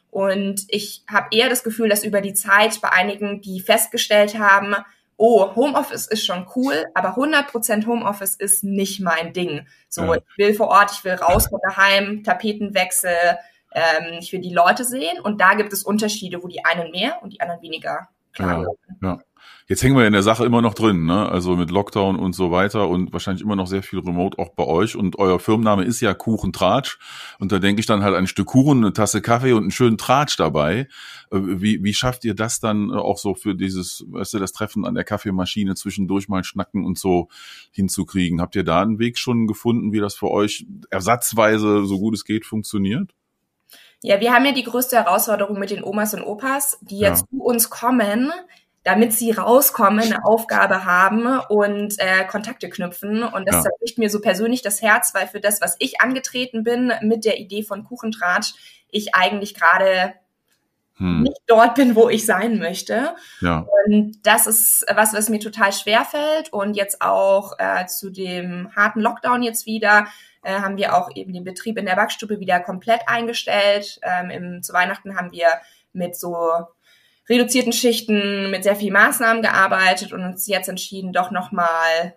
Und 0.09 0.65
ich 0.69 1.03
habe 1.11 1.27
eher 1.31 1.49
das 1.49 1.63
Gefühl, 1.63 1.89
dass 1.89 2.03
über 2.03 2.21
die 2.21 2.33
Zeit 2.33 2.79
bei 2.81 2.89
einigen, 2.89 3.41
die 3.41 3.59
festgestellt 3.59 4.39
haben, 4.39 4.75
oh, 5.17 5.55
Homeoffice 5.55 6.07
ist 6.07 6.25
schon 6.25 6.47
cool, 6.55 6.85
aber 6.93 7.17
100% 7.17 7.85
Homeoffice 7.85 8.35
ist 8.35 8.63
nicht 8.63 8.99
mein 9.01 9.33
Ding. 9.33 9.67
So, 9.89 10.03
ja. 10.05 10.15
ich 10.15 10.37
will 10.37 10.53
vor 10.53 10.67
Ort, 10.67 10.91
ich 10.91 11.03
will 11.03 11.13
raus 11.13 11.47
von 11.47 11.59
daheim, 11.67 12.23
Tapetenwechsel, 12.23 13.37
ähm, 13.73 14.17
ich 14.19 14.31
will 14.31 14.41
die 14.41 14.53
Leute 14.53 14.85
sehen 14.85 15.19
und 15.19 15.41
da 15.41 15.55
gibt 15.55 15.73
es 15.73 15.83
Unterschiede, 15.83 16.41
wo 16.41 16.47
die 16.47 16.63
einen 16.63 16.91
mehr 16.91 17.21
und 17.21 17.33
die 17.33 17.41
anderen 17.41 17.61
weniger 17.61 18.07
klar 18.31 18.65
ja, 19.01 19.09
ja. 19.09 19.19
Jetzt 19.69 19.83
hängen 19.83 19.97
wir 19.97 20.07
in 20.07 20.13
der 20.13 20.23
Sache 20.23 20.45
immer 20.45 20.61
noch 20.61 20.73
drin, 20.73 21.05
ne? 21.05 21.27
Also 21.27 21.57
mit 21.57 21.71
Lockdown 21.71 22.15
und 22.15 22.31
so 22.31 22.51
weiter 22.51 22.87
und 22.87 23.11
wahrscheinlich 23.11 23.43
immer 23.43 23.57
noch 23.57 23.67
sehr 23.67 23.83
viel 23.83 23.99
Remote 23.99 24.39
auch 24.39 24.53
bei 24.53 24.63
euch. 24.63 24.95
Und 24.95 25.19
euer 25.19 25.41
Firmenname 25.41 25.83
ist 25.83 25.99
ja 25.99 26.13
Kuchen 26.13 26.53
Tratsch. 26.53 26.97
Und 27.37 27.51
da 27.51 27.59
denke 27.59 27.81
ich 27.81 27.85
dann 27.85 28.01
halt 28.01 28.15
ein 28.15 28.27
Stück 28.27 28.47
Kuchen, 28.47 28.77
eine 28.77 28.93
Tasse 28.93 29.21
Kaffee 29.21 29.51
und 29.51 29.63
einen 29.63 29.71
schönen 29.71 29.97
Tratsch 29.97 30.37
dabei. 30.37 30.87
Äh, 31.31 31.39
wie, 31.41 31.83
wie 31.83 31.93
schafft 31.93 32.23
ihr 32.23 32.33
das 32.33 32.61
dann 32.61 32.91
auch 32.91 33.17
so 33.17 33.35
für 33.35 33.55
dieses, 33.55 34.05
weißt 34.07 34.35
du, 34.35 34.39
das 34.39 34.53
Treffen 34.53 34.85
an 34.85 34.95
der 34.95 35.03
Kaffeemaschine 35.03 35.75
zwischendurch 35.75 36.29
mal 36.29 36.45
schnacken 36.45 36.85
und 36.85 36.97
so 36.97 37.27
hinzukriegen? 37.71 38.39
Habt 38.39 38.55
ihr 38.55 38.63
da 38.63 38.81
einen 38.81 38.99
Weg 38.99 39.17
schon 39.17 39.47
gefunden, 39.47 39.91
wie 39.91 39.99
das 39.99 40.15
für 40.15 40.31
euch 40.31 40.65
ersatzweise, 40.91 41.85
so 41.85 41.99
gut 41.99 42.13
es 42.13 42.23
geht, 42.23 42.45
funktioniert? 42.45 43.11
Ja, 44.01 44.21
wir 44.21 44.31
haben 44.31 44.45
ja 44.45 44.53
die 44.53 44.63
größte 44.63 44.95
Herausforderung 44.95 45.59
mit 45.59 45.71
den 45.71 45.83
Omas 45.83 46.13
und 46.13 46.21
Opas, 46.21 46.77
die 46.81 46.99
jetzt 46.99 47.25
ja. 47.29 47.37
zu 47.37 47.43
uns 47.43 47.69
kommen, 47.69 48.31
damit 48.87 49.11
sie 49.11 49.31
rauskommen, 49.31 49.99
eine 49.99 50.23
Aufgabe 50.23 50.85
haben 50.85 51.41
und 51.49 51.99
äh, 51.99 52.23
Kontakte 52.23 52.69
knüpfen. 52.69 53.21
Und 53.21 53.45
das 53.45 53.55
ja. 53.55 53.61
zerbricht 53.63 53.97
mir 53.97 54.09
so 54.09 54.21
persönlich 54.21 54.61
das 54.61 54.81
Herz, 54.81 55.13
weil 55.13 55.27
für 55.27 55.41
das, 55.41 55.59
was 55.59 55.75
ich 55.79 55.99
angetreten 55.99 56.63
bin 56.63 56.93
mit 57.01 57.25
der 57.25 57.37
Idee 57.37 57.63
von 57.63 57.83
Kuchentratsch, 57.83 58.53
ich 58.89 59.13
eigentlich 59.13 59.55
gerade 59.55 60.13
hm. 60.95 61.23
nicht 61.23 61.41
dort 61.47 61.75
bin, 61.75 61.97
wo 61.97 62.07
ich 62.07 62.25
sein 62.25 62.59
möchte. 62.59 63.13
Ja. 63.41 63.67
Und 63.87 64.25
das 64.25 64.47
ist 64.47 64.85
was, 64.95 65.13
was 65.13 65.27
mir 65.27 65.41
total 65.41 65.73
schwer 65.73 66.05
fällt. 66.05 66.53
Und 66.53 66.77
jetzt 66.77 67.01
auch 67.01 67.59
äh, 67.59 67.87
zu 67.87 68.09
dem 68.09 68.73
harten 68.73 69.01
Lockdown 69.01 69.43
jetzt 69.43 69.65
wieder 69.65 70.07
äh, 70.43 70.61
haben 70.61 70.77
wir 70.77 70.95
auch 70.95 71.09
eben 71.13 71.33
den 71.33 71.43
Betrieb 71.43 71.77
in 71.77 71.85
der 71.85 71.97
Backstube 71.97 72.39
wieder 72.39 72.61
komplett 72.61 73.01
eingestellt. 73.05 73.99
Ähm, 74.01 74.29
im, 74.29 74.63
zu 74.63 74.71
Weihnachten 74.71 75.17
haben 75.17 75.33
wir 75.33 75.49
mit 75.91 76.15
so 76.15 76.67
reduzierten 77.29 77.73
Schichten 77.73 78.49
mit 78.51 78.63
sehr 78.63 78.75
vielen 78.75 78.93
Maßnahmen 78.93 79.41
gearbeitet 79.41 80.13
und 80.13 80.23
uns 80.23 80.47
jetzt 80.47 80.69
entschieden, 80.69 81.13
doch 81.13 81.31
nochmal 81.31 82.15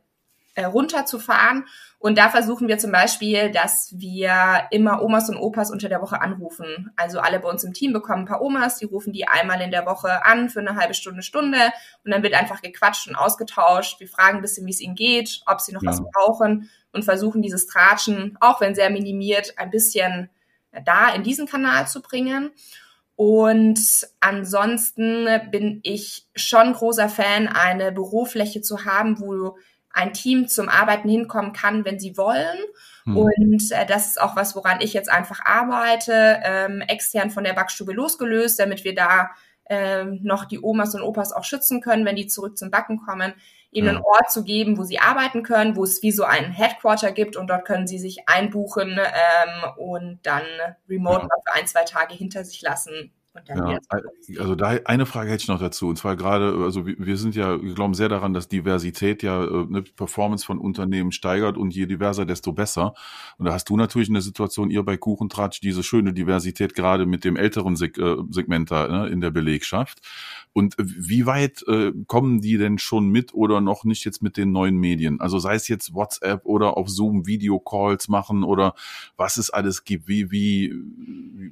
äh, 0.54 0.64
runterzufahren. 0.64 1.66
Und 1.98 2.16
da 2.16 2.30
versuchen 2.30 2.66
wir 2.66 2.78
zum 2.78 2.92
Beispiel, 2.92 3.50
dass 3.50 3.92
wir 3.94 4.66
immer 4.70 5.02
Omas 5.02 5.28
und 5.28 5.36
Opas 5.36 5.70
unter 5.70 5.88
der 5.88 6.00
Woche 6.00 6.20
anrufen. 6.20 6.90
Also 6.96 7.20
alle 7.20 7.40
bei 7.40 7.48
uns 7.48 7.62
im 7.62 7.74
Team 7.74 7.92
bekommen 7.92 8.22
ein 8.22 8.26
paar 8.26 8.40
Omas, 8.40 8.78
die 8.78 8.86
rufen 8.86 9.12
die 9.12 9.28
einmal 9.28 9.60
in 9.60 9.70
der 9.70 9.84
Woche 9.84 10.24
an 10.24 10.48
für 10.48 10.60
eine 10.60 10.76
halbe 10.76 10.94
Stunde, 10.94 11.22
Stunde. 11.22 11.58
Und 12.04 12.10
dann 12.10 12.22
wird 12.22 12.34
einfach 12.34 12.62
gequatscht 12.62 13.06
und 13.06 13.16
ausgetauscht. 13.16 14.00
Wir 14.00 14.08
fragen 14.08 14.38
ein 14.38 14.42
bisschen, 14.42 14.66
wie 14.66 14.70
es 14.70 14.80
ihnen 14.80 14.94
geht, 14.94 15.42
ob 15.46 15.60
sie 15.60 15.72
noch 15.72 15.82
ja. 15.82 15.90
was 15.90 16.02
brauchen 16.02 16.70
und 16.92 17.04
versuchen 17.04 17.42
dieses 17.42 17.66
Tratschen, 17.66 18.36
auch 18.40 18.60
wenn 18.60 18.74
sehr 18.74 18.90
minimiert, 18.90 19.58
ein 19.58 19.70
bisschen 19.70 20.30
da 20.84 21.12
in 21.14 21.22
diesen 21.22 21.46
Kanal 21.46 21.86
zu 21.86 22.00
bringen. 22.00 22.50
Und 23.20 24.08
ansonsten 24.20 25.28
bin 25.50 25.80
ich 25.82 26.26
schon 26.34 26.72
großer 26.72 27.10
Fan, 27.10 27.48
eine 27.48 27.92
Bürofläche 27.92 28.62
zu 28.62 28.86
haben, 28.86 29.20
wo 29.20 29.58
ein 29.90 30.14
Team 30.14 30.48
zum 30.48 30.70
Arbeiten 30.70 31.06
hinkommen 31.06 31.52
kann, 31.52 31.84
wenn 31.84 31.98
sie 31.98 32.16
wollen. 32.16 32.56
Hm. 33.04 33.18
Und 33.18 33.72
äh, 33.72 33.84
das 33.84 34.06
ist 34.06 34.20
auch 34.22 34.36
was, 34.36 34.56
woran 34.56 34.80
ich 34.80 34.94
jetzt 34.94 35.10
einfach 35.10 35.44
arbeite, 35.44 36.40
ähm, 36.44 36.80
extern 36.80 37.28
von 37.28 37.44
der 37.44 37.52
Backstube 37.52 37.92
losgelöst, 37.92 38.58
damit 38.58 38.84
wir 38.84 38.94
da 38.94 39.28
ähm, 39.68 40.20
noch 40.22 40.46
die 40.46 40.58
Omas 40.62 40.94
und 40.94 41.02
Opas 41.02 41.34
auch 41.34 41.44
schützen 41.44 41.82
können, 41.82 42.06
wenn 42.06 42.16
die 42.16 42.26
zurück 42.26 42.56
zum 42.56 42.70
Backen 42.70 43.02
kommen, 43.04 43.34
ihnen 43.70 43.88
einen 43.88 44.04
Ort 44.04 44.30
zu 44.30 44.42
geben, 44.44 44.78
wo 44.78 44.84
sie 44.84 44.98
arbeiten 44.98 45.42
können, 45.42 45.76
wo 45.76 45.84
es 45.84 46.02
wie 46.02 46.12
so 46.12 46.24
ein 46.24 46.50
Headquarter 46.50 47.12
gibt 47.12 47.36
und 47.36 47.48
dort 47.48 47.64
können 47.64 47.86
sie 47.86 47.98
sich 47.98 48.28
einbuchen 48.28 48.98
ähm, 48.98 49.70
und 49.76 50.18
dann 50.24 50.42
remote 50.88 51.20
ja. 51.20 51.28
mal 51.28 51.42
für 51.46 51.54
ein, 51.54 51.66
zwei 51.66 51.84
Tage 51.84 52.14
hinter 52.14 52.44
sich 52.44 52.62
lassen 52.62 53.12
ja, 53.46 53.78
also 54.40 54.54
da 54.56 54.78
eine 54.84 55.06
Frage 55.06 55.30
hätte 55.30 55.42
ich 55.42 55.48
noch 55.48 55.60
dazu. 55.60 55.88
Und 55.88 55.96
zwar 55.96 56.16
gerade, 56.16 56.52
also 56.64 56.84
wir 56.84 57.16
sind 57.16 57.36
ja, 57.36 57.62
wir 57.62 57.74
glauben 57.74 57.94
sehr 57.94 58.08
daran, 58.08 58.34
dass 58.34 58.48
Diversität 58.48 59.22
ja 59.22 59.40
eine 59.40 59.78
äh, 59.78 59.82
Performance 59.82 60.44
von 60.44 60.58
Unternehmen 60.58 61.12
steigert 61.12 61.56
und 61.56 61.72
je 61.72 61.86
diverser, 61.86 62.26
desto 62.26 62.52
besser. 62.52 62.94
Und 63.38 63.46
da 63.46 63.52
hast 63.52 63.68
du 63.68 63.76
natürlich 63.76 64.08
eine 64.08 64.20
Situation, 64.20 64.70
ihr 64.70 64.82
bei 64.82 64.96
Kuchentratsch, 64.96 65.60
diese 65.60 65.84
schöne 65.84 66.12
Diversität 66.12 66.74
gerade 66.74 67.06
mit 67.06 67.24
dem 67.24 67.36
älteren 67.36 67.76
Seg 67.76 67.98
äh, 67.98 68.16
Segment 68.30 68.70
da 68.72 68.88
ne, 68.88 69.08
in 69.08 69.20
der 69.20 69.30
Belegschaft. 69.30 70.00
Und 70.52 70.74
wie 70.78 71.26
weit 71.26 71.62
äh, 71.68 71.92
kommen 72.06 72.40
die 72.40 72.58
denn 72.58 72.78
schon 72.78 73.08
mit 73.08 73.32
oder 73.34 73.60
noch 73.60 73.84
nicht 73.84 74.04
jetzt 74.04 74.20
mit 74.20 74.36
den 74.36 74.50
neuen 74.50 74.76
Medien? 74.76 75.20
Also 75.20 75.38
sei 75.38 75.54
es 75.54 75.68
jetzt 75.68 75.94
WhatsApp 75.94 76.44
oder 76.44 76.76
auf 76.76 76.88
Zoom 76.88 77.26
Videocalls 77.26 78.08
machen 78.08 78.42
oder 78.42 78.74
was 79.16 79.36
es 79.36 79.50
alles 79.50 79.84
gibt. 79.84 80.08
Wie, 80.08 80.32
wie, 80.32 80.74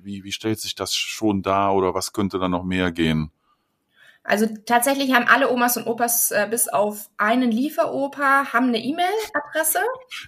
wie, 0.02 0.25
wie 0.25 0.33
stellt 0.33 0.59
sich 0.59 0.75
das 0.75 0.95
schon 0.95 1.43
dar 1.43 1.76
oder 1.76 1.95
was 1.95 2.12
könnte 2.12 2.40
da 2.40 2.49
noch 2.49 2.64
mehr 2.64 2.90
gehen? 2.90 3.31
Also 4.25 4.47
tatsächlich 4.67 5.14
haben 5.14 5.26
alle 5.26 5.50
Omas 5.50 5.76
und 5.76 5.87
Opas 5.87 6.33
äh, 6.33 6.49
bis 6.50 6.69
auf 6.69 7.09
einen 7.17 7.50
Lieferopa 7.50 8.52
haben 8.52 8.69
eine 8.69 8.83
E-Mail-Adresse. 8.85 9.78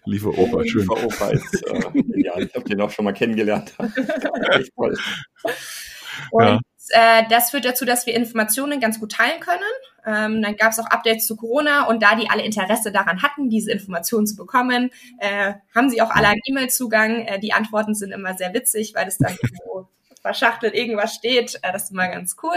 Lieferopa, 0.07 0.65
schön. 0.65 0.83
Lieferopa 0.83 1.29
ist, 1.31 1.67
äh, 1.67 2.03
ja, 2.23 2.39
ich 2.39 2.55
habe 2.55 2.65
den 2.65 2.81
auch 2.81 2.91
schon 2.91 3.05
mal 3.05 3.13
kennengelernt. 3.13 3.75
Echt 4.53 4.75
toll. 4.75 4.97
Und 6.31 6.45
ja 6.45 6.61
äh, 6.91 7.25
das 7.29 7.51
führt 7.51 7.65
dazu, 7.65 7.85
dass 7.85 8.07
wir 8.07 8.15
Informationen 8.15 8.81
ganz 8.81 9.01
gut 9.01 9.13
teilen 9.13 9.41
können. 9.41 9.61
Ähm, 10.07 10.43
dann 10.43 10.57
gab 10.57 10.73
es 10.73 10.79
auch 10.79 10.87
Updates 10.87 11.27
zu 11.27 11.37
Corona 11.37 11.87
und 11.87 12.03
da 12.03 12.15
die 12.15 12.31
alle 12.31 12.43
Interesse 12.43 12.91
daran 12.93 13.23
hatten, 13.23 13.51
diese 13.51 13.71
Informationen 13.71 14.27
zu 14.27 14.37
bekommen, 14.37 14.91
äh, 15.19 15.55
haben 15.75 15.91
sie 15.91 16.01
auch 16.01 16.11
alle 16.11 16.29
einen 16.29 16.41
E-Mail-Zugang. 16.45 17.27
Äh, 17.27 17.39
die 17.39 17.53
Antworten 17.53 17.95
sind 17.95 18.13
immer 18.13 18.35
sehr 18.35 18.55
witzig, 18.55 18.95
weil 18.95 19.09
es 19.09 19.19
dann 19.19 19.33
irgendwo 19.33 19.89
verschachtelt 20.23 20.75
irgendwas 20.75 21.15
steht. 21.15 21.57
Äh, 21.63 21.73
das 21.73 21.85
ist 21.85 21.91
immer 21.93 22.09
ganz 22.09 22.37
cool. 22.43 22.57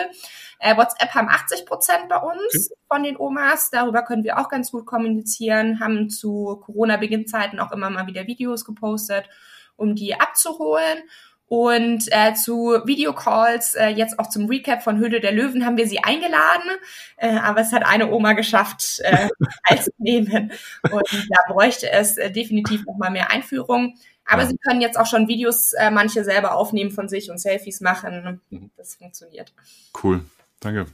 Äh, 0.59 0.77
WhatsApp 0.77 1.13
haben 1.13 1.29
80 1.29 1.65
Prozent 1.65 2.09
bei 2.09 2.17
uns 2.17 2.71
okay. 2.71 2.79
von 2.87 3.03
den 3.03 3.17
Omas. 3.17 3.69
Darüber 3.71 4.03
können 4.03 4.23
wir 4.23 4.39
auch 4.39 4.49
ganz 4.49 4.71
gut 4.71 4.85
kommunizieren. 4.85 5.79
Haben 5.79 6.09
zu 6.09 6.61
Corona-Beginnzeiten 6.65 7.59
auch 7.59 7.71
immer 7.71 7.89
mal 7.89 8.07
wieder 8.07 8.27
Videos 8.27 8.63
gepostet, 8.65 9.29
um 9.75 9.95
die 9.95 10.15
abzuholen. 10.15 11.03
Und 11.47 12.05
äh, 12.11 12.33
zu 12.33 12.79
Videocalls, 12.85 13.75
äh, 13.75 13.87
jetzt 13.89 14.17
auch 14.17 14.29
zum 14.29 14.47
Recap 14.47 14.81
von 14.81 14.97
Höhle 14.97 15.19
der 15.19 15.31
Löwen, 15.31 15.65
haben 15.65 15.77
wir 15.77 15.87
sie 15.87 16.03
eingeladen. 16.03 16.69
Äh, 17.17 17.35
aber 17.37 17.61
es 17.61 17.71
hat 17.71 17.85
eine 17.85 18.11
Oma 18.11 18.33
geschafft, 18.33 19.01
äh, 19.03 19.29
teilzunehmen. 19.67 20.51
Und 20.91 21.27
da 21.29 21.53
bräuchte 21.53 21.91
es 21.91 22.17
äh, 22.17 22.31
definitiv 22.31 22.85
nochmal 22.85 23.11
mehr 23.11 23.29
Einführung. 23.29 23.95
Aber 24.25 24.43
ja. 24.43 24.47
sie 24.47 24.57
können 24.57 24.81
jetzt 24.81 24.97
auch 24.97 25.05
schon 25.05 25.27
Videos, 25.27 25.73
äh, 25.73 25.91
manche 25.91 26.23
selber 26.23 26.55
aufnehmen 26.55 26.91
von 26.91 27.09
sich 27.09 27.29
und 27.29 27.39
Selfies 27.39 27.81
machen. 27.81 28.41
Mhm. 28.49 28.71
Das 28.77 28.95
funktioniert. 28.95 29.53
Cool, 30.01 30.23
danke. 30.59 30.87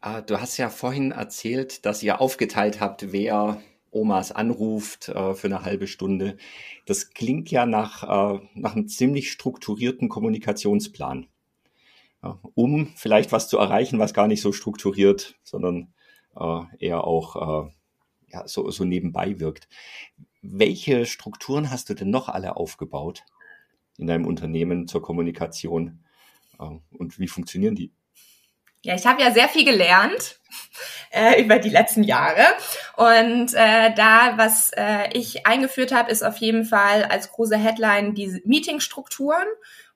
Ah, 0.00 0.20
du 0.20 0.40
hast 0.40 0.56
ja 0.58 0.70
vorhin 0.70 1.10
erzählt, 1.10 1.84
dass 1.84 2.02
ihr 2.02 2.20
aufgeteilt 2.20 2.80
habt, 2.80 3.12
wer 3.12 3.60
Omas 3.90 4.32
anruft 4.32 5.08
äh, 5.08 5.34
für 5.34 5.46
eine 5.46 5.62
halbe 5.62 5.86
Stunde. 5.86 6.36
Das 6.86 7.10
klingt 7.10 7.50
ja 7.50 7.66
nach, 7.66 8.02
äh, 8.02 8.40
nach 8.54 8.74
einem 8.74 8.88
ziemlich 8.88 9.30
strukturierten 9.30 10.08
Kommunikationsplan. 10.08 11.26
Ja, 12.22 12.40
um 12.54 12.88
vielleicht 12.96 13.30
was 13.30 13.48
zu 13.48 13.58
erreichen, 13.58 13.98
was 13.98 14.14
gar 14.14 14.26
nicht 14.26 14.40
so 14.40 14.52
strukturiert, 14.52 15.36
sondern 15.44 15.92
äh, 16.36 16.60
eher 16.78 17.04
auch 17.04 17.66
äh, 17.66 17.70
ja, 18.32 18.46
so, 18.46 18.70
so 18.70 18.84
nebenbei 18.84 19.38
wirkt. 19.40 19.68
Welche 20.42 21.06
Strukturen 21.06 21.70
hast 21.70 21.90
du 21.90 21.94
denn 21.94 22.10
noch 22.10 22.28
alle 22.28 22.56
aufgebaut 22.56 23.24
in 23.98 24.06
deinem 24.06 24.26
Unternehmen 24.26 24.86
zur 24.88 25.02
Kommunikation? 25.02 26.00
Äh, 26.58 26.70
und 26.90 27.18
wie 27.18 27.28
funktionieren 27.28 27.74
die? 27.74 27.92
Ja, 28.82 28.94
ich 28.94 29.06
habe 29.06 29.22
ja 29.22 29.32
sehr 29.32 29.48
viel 29.48 29.64
gelernt 29.64 30.38
äh, 31.10 31.42
über 31.42 31.58
die 31.58 31.68
letzten 31.68 32.04
Jahre. 32.04 32.44
Und 32.96 33.54
äh, 33.54 33.92
da, 33.94 34.34
was 34.36 34.70
äh, 34.76 35.08
ich 35.12 35.46
eingeführt 35.46 35.92
habe, 35.92 36.10
ist 36.10 36.22
auf 36.22 36.36
jeden 36.38 36.64
Fall 36.64 37.04
als 37.04 37.30
große 37.32 37.56
Headline 37.56 38.14
die 38.14 38.40
Meetingstrukturen. 38.44 39.46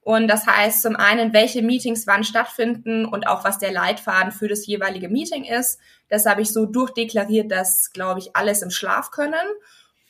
Und 0.05 0.27
das 0.27 0.47
heißt 0.47 0.83
zum 0.83 0.97
einen, 0.97 1.33
welche 1.33 1.63
Meetings 1.63 2.09
wann 2.09 2.25
stattfinden 2.25 3.07
und 3.07 3.29
auch 3.29 3.45
was 3.45 3.59
der 3.59 3.71
Leitfaden 3.71 4.33
für 4.33 4.49
das 4.49 4.67
jeweilige 4.67 5.09
Meeting 5.09 5.45
ist. 5.45 5.79
Das 6.09 6.27
habe 6.27 6.43
ich 6.43 6.53
so 6.53 6.67
durchdeklariert, 6.67 7.53
dass, 7.53 7.93
glaube 7.93 8.19
ich, 8.19 8.35
alles 8.35 8.63
im 8.63 8.71
Schlaf 8.71 9.13
können. 9.13 9.35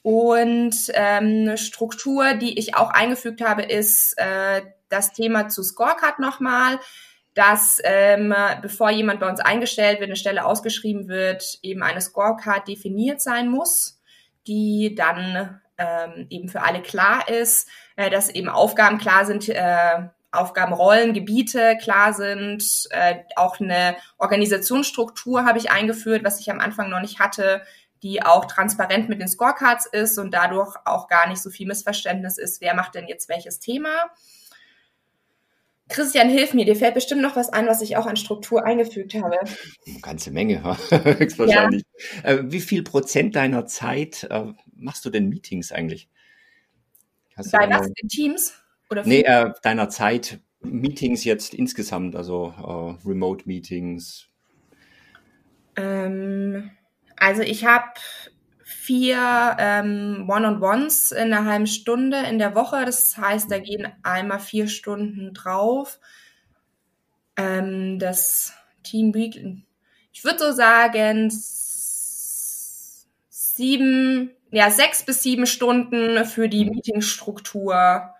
Und 0.02 0.75
ähm, 0.95 1.57
Struktur, 1.59 2.35
die 2.35 2.59
ich 2.59 2.75
auch 2.75 2.91
eingefügt 2.91 3.43
habe, 3.43 3.62
ist 3.62 4.14
äh, 4.17 4.62
das 4.88 5.12
Thema 5.12 5.49
zu 5.49 5.62
Scorecard 5.62 6.19
nochmal 6.19 6.81
dass 7.35 7.81
ähm, 7.85 8.35
bevor 8.61 8.91
jemand 8.91 9.21
bei 9.21 9.29
uns 9.29 9.41
eingestellt 9.41 10.01
wird, 10.01 10.09
eine 10.09 10.17
Stelle 10.17 10.45
ausgeschrieben 10.45 11.09
wird, 11.09 11.59
eben 11.62 11.83
eine 11.83 12.01
Scorecard 12.01 12.69
definiert 12.69 13.21
sein 13.21 13.49
muss, 13.49 14.01
die 14.47 14.95
dann 14.95 15.61
ähm, 15.79 16.27
eben 16.31 16.49
für 16.49 16.62
alle 16.62 16.83
klar 16.83 17.29
ist, 17.29 17.69
äh, 17.97 18.11
dass 18.11 18.29
eben 18.29 18.49
Aufgaben 18.49 18.99
klar 18.99 19.25
sind, 19.25 19.49
äh, 19.49 20.09
Aufgabenrollen, 20.31 21.12
Gebiete 21.12 21.77
klar 21.81 22.15
sind, 22.15 22.65
äh, 22.91 23.17
auch 23.37 23.61
eine 23.61 23.97
Organisationsstruktur 24.19 25.45
habe 25.45 25.59
ich 25.59 25.71
eingeführt, 25.71 26.25
was 26.25 26.41
ich 26.41 26.51
am 26.51 26.61
Anfang 26.61 26.89
noch 26.89 27.01
nicht 27.01 27.21
hatte, 27.21 27.62
die 28.03 28.23
auch 28.23 28.47
transparent 28.47 29.09
mit 29.09 29.21
den 29.21 29.29
Scorecards 29.29 29.87
ist 29.87 30.19
und 30.19 30.33
dadurch 30.33 30.75
auch 30.85 31.07
gar 31.07 31.29
nicht 31.29 31.43
so 31.43 31.51
viel 31.51 31.67
Missverständnis 31.67 32.39
ist, 32.39 32.61
wer 32.61 32.75
macht 32.75 32.95
denn 32.95 33.07
jetzt 33.07 33.29
welches 33.29 33.61
Thema. 33.61 34.11
Christian, 35.93 36.29
hilf 36.29 36.55
mir, 36.55 36.65
dir 36.65 36.77
fällt 36.77 36.95
bestimmt 36.95 37.23
noch 37.23 37.37
was 37.37 37.51
ein, 37.51 37.67
was 37.67 37.83
ich 37.83 37.97
auch 37.97 38.07
an 38.07 38.17
Struktur 38.17 38.65
eingefügt 38.65 39.15
habe. 39.15 39.39
Eine 39.87 40.01
ganze 40.01 40.31
Menge, 40.31 40.63
höchstwahrscheinlich. 40.91 41.85
Ja. 42.25 42.31
Äh, 42.31 42.51
wie 42.51 42.61
viel 42.61 42.83
Prozent 42.83 43.37
deiner 43.37 43.67
Zeit 43.67 44.27
äh, 44.31 44.53
machst 44.75 45.05
du 45.05 45.11
denn 45.11 45.29
Meetings 45.29 45.73
eigentlich? 45.73 46.09
Hast 47.37 47.53
Bei 47.53 47.69
was? 47.71 47.89
In 47.97 48.09
Teams? 48.09 48.55
Oder 48.91 49.05
nee, 49.07 49.23
äh, 49.23 49.53
deiner 49.63 49.89
Zeit 49.89 50.41
Meetings 50.61 51.25
jetzt 51.25 51.55
insgesamt, 51.55 52.15
also 52.17 52.55
äh, 52.59 53.09
Remote-Meetings. 53.09 54.29
Ähm, 55.77 56.71
also 57.17 57.43
ich 57.43 57.65
habe 57.65 57.93
vier 58.83 59.57
ähm, 59.61 60.29
One-on-Ones 60.29 61.12
in 61.12 61.33
einer 61.33 61.45
halben 61.45 61.69
Stunde 61.69 62.19
in 62.29 62.41
der 62.41 62.57
Woche. 62.57 62.85
Das 62.85 63.17
heißt, 63.17 63.49
da 63.49 63.61
gehen 63.61 63.87
einmal 64.03 64.41
vier 64.41 64.67
Stunden 64.67 65.33
drauf. 65.35 66.01
Ähm, 67.37 68.01
das 68.01 68.55
Team 68.83 69.15
Week, 69.15 69.41
ich 70.12 70.25
würde 70.25 70.41
so 70.41 70.51
sagen, 70.51 71.31
sieben, 73.31 74.33
ja, 74.51 74.69
sechs 74.71 75.05
bis 75.05 75.23
sieben 75.23 75.47
Stunden 75.47 76.25
für 76.25 76.49
die 76.49 76.65
Meetingstruktur 76.65 78.12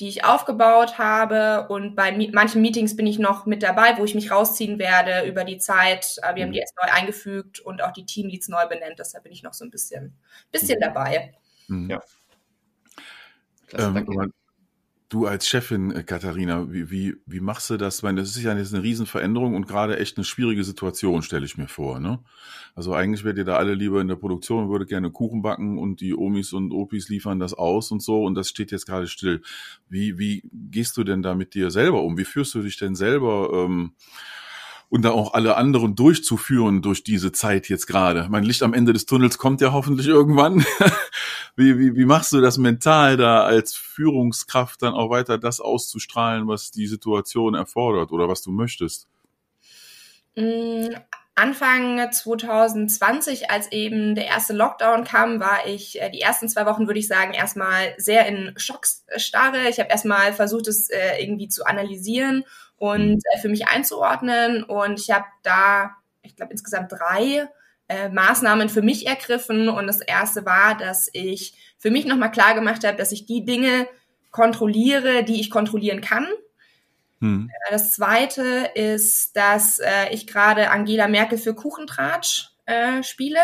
die 0.00 0.08
ich 0.08 0.24
aufgebaut 0.24 0.98
habe. 0.98 1.68
Und 1.68 1.94
bei 1.94 2.10
manchen 2.32 2.62
Meetings 2.62 2.96
bin 2.96 3.06
ich 3.06 3.18
noch 3.18 3.46
mit 3.46 3.62
dabei, 3.62 3.98
wo 3.98 4.04
ich 4.04 4.14
mich 4.14 4.30
rausziehen 4.30 4.78
werde 4.78 5.28
über 5.28 5.44
die 5.44 5.58
Zeit. 5.58 6.16
Äh, 6.22 6.34
wir 6.34 6.42
haben 6.42 6.48
mhm. 6.48 6.54
die 6.54 6.58
jetzt 6.58 6.74
neu 6.76 6.90
eingefügt 6.90 7.60
und 7.60 7.82
auch 7.82 7.92
die 7.92 8.06
Teamleads 8.06 8.48
neu 8.48 8.66
benannt. 8.66 8.98
Deshalb 8.98 9.24
bin 9.24 9.32
ich 9.32 9.42
noch 9.42 9.54
so 9.54 9.64
ein 9.64 9.70
bisschen, 9.70 10.16
bisschen 10.50 10.78
mhm. 10.78 10.82
dabei. 10.82 11.34
Mhm. 11.68 11.90
Ja. 11.90 12.00
Klasse, 13.66 13.98
ähm, 13.98 14.32
Du 15.10 15.26
als 15.26 15.48
Chefin, 15.48 15.90
äh, 15.90 16.04
Katharina, 16.04 16.72
wie, 16.72 16.88
wie, 16.88 17.16
wie 17.26 17.40
machst 17.40 17.68
du 17.68 17.76
das? 17.76 17.96
Ich 17.96 18.02
meine, 18.04 18.20
das 18.20 18.36
ist 18.36 18.44
ja 18.44 18.56
jetzt 18.56 18.72
eine 18.72 18.84
Riesenveränderung 18.84 19.56
und 19.56 19.66
gerade 19.66 19.98
echt 19.98 20.16
eine 20.16 20.24
schwierige 20.24 20.62
Situation, 20.62 21.22
stelle 21.22 21.44
ich 21.44 21.58
mir 21.58 21.66
vor. 21.66 21.98
Ne? 21.98 22.20
Also 22.76 22.94
eigentlich 22.94 23.24
wärt 23.24 23.36
ihr 23.36 23.44
da 23.44 23.56
alle 23.56 23.74
lieber 23.74 24.00
in 24.00 24.06
der 24.06 24.14
Produktion 24.14 24.64
und 24.64 24.70
würde 24.70 24.86
gerne 24.86 25.10
Kuchen 25.10 25.42
backen 25.42 25.78
und 25.78 26.00
die 26.00 26.14
Omis 26.14 26.52
und 26.52 26.70
Opis 26.70 27.08
liefern 27.08 27.40
das 27.40 27.54
aus 27.54 27.90
und 27.90 28.00
so 28.00 28.22
und 28.22 28.36
das 28.36 28.48
steht 28.48 28.70
jetzt 28.70 28.86
gerade 28.86 29.08
still. 29.08 29.42
Wie, 29.88 30.16
wie 30.16 30.48
gehst 30.52 30.96
du 30.96 31.02
denn 31.02 31.22
da 31.22 31.34
mit 31.34 31.54
dir 31.54 31.72
selber 31.72 32.04
um? 32.04 32.16
Wie 32.16 32.24
führst 32.24 32.54
du 32.54 32.62
dich 32.62 32.76
denn 32.76 32.94
selber 32.94 33.50
ähm, 33.52 33.94
und 34.90 35.02
da 35.02 35.12
auch 35.12 35.34
alle 35.34 35.56
anderen 35.56 35.94
durchzuführen 35.94 36.82
durch 36.82 37.04
diese 37.04 37.30
Zeit 37.32 37.68
jetzt 37.68 37.86
gerade. 37.86 38.26
Mein 38.28 38.42
Licht 38.42 38.62
am 38.62 38.74
Ende 38.74 38.92
des 38.92 39.06
Tunnels 39.06 39.38
kommt 39.38 39.60
ja 39.60 39.72
hoffentlich 39.72 40.08
irgendwann. 40.08 40.66
wie, 41.56 41.78
wie, 41.78 41.94
wie 41.96 42.04
machst 42.04 42.32
du 42.32 42.40
das 42.40 42.58
mental 42.58 43.16
da 43.16 43.44
als 43.44 43.74
Führungskraft 43.74 44.82
dann 44.82 44.92
auch 44.92 45.08
weiter 45.08 45.38
das 45.38 45.60
auszustrahlen, 45.60 46.48
was 46.48 46.72
die 46.72 46.88
Situation 46.88 47.54
erfordert 47.54 48.10
oder 48.10 48.28
was 48.28 48.42
du 48.42 48.50
möchtest? 48.50 49.06
Anfang 51.34 52.12
2020, 52.12 53.50
als 53.50 53.72
eben 53.72 54.14
der 54.14 54.26
erste 54.26 54.52
Lockdown 54.52 55.04
kam, 55.04 55.40
war 55.40 55.66
ich 55.66 56.00
äh, 56.00 56.10
die 56.10 56.20
ersten 56.20 56.48
zwei 56.48 56.66
Wochen, 56.66 56.86
würde 56.86 57.00
ich 57.00 57.08
sagen, 57.08 57.32
erstmal 57.32 57.94
sehr 57.96 58.26
in 58.26 58.52
Schockstarre. 58.56 59.68
Ich 59.68 59.78
habe 59.78 59.88
erstmal 59.88 60.32
versucht, 60.32 60.68
es 60.68 60.90
äh, 60.90 61.22
irgendwie 61.22 61.48
zu 61.48 61.64
analysieren 61.64 62.44
und 62.76 63.22
äh, 63.32 63.38
für 63.38 63.48
mich 63.48 63.68
einzuordnen. 63.68 64.64
Und 64.64 65.00
ich 65.00 65.10
habe 65.10 65.26
da, 65.42 65.92
ich 66.22 66.36
glaube, 66.36 66.52
insgesamt 66.52 66.92
drei 66.92 67.48
äh, 67.88 68.08
Maßnahmen 68.08 68.68
für 68.68 68.82
mich 68.82 69.06
ergriffen. 69.06 69.68
Und 69.68 69.86
das 69.86 70.00
erste 70.00 70.44
war, 70.44 70.76
dass 70.76 71.08
ich 71.12 71.54
für 71.78 71.90
mich 71.90 72.04
nochmal 72.06 72.30
klar 72.30 72.54
gemacht 72.54 72.84
habe, 72.84 72.96
dass 72.96 73.12
ich 73.12 73.26
die 73.26 73.44
Dinge 73.44 73.86
kontrolliere, 74.30 75.24
die 75.24 75.40
ich 75.40 75.50
kontrollieren 75.50 76.00
kann. 76.00 76.26
Hm. 77.20 77.50
Äh, 77.50 77.72
das 77.72 77.92
zweite 77.92 78.70
ist, 78.74 79.36
dass 79.36 79.78
äh, 79.78 80.12
ich 80.12 80.26
gerade 80.26 80.70
Angela 80.70 81.08
Merkel 81.08 81.38
für 81.38 81.54
Kuchentratsch 81.54 82.48
äh, 82.66 83.02
spiele 83.02 83.40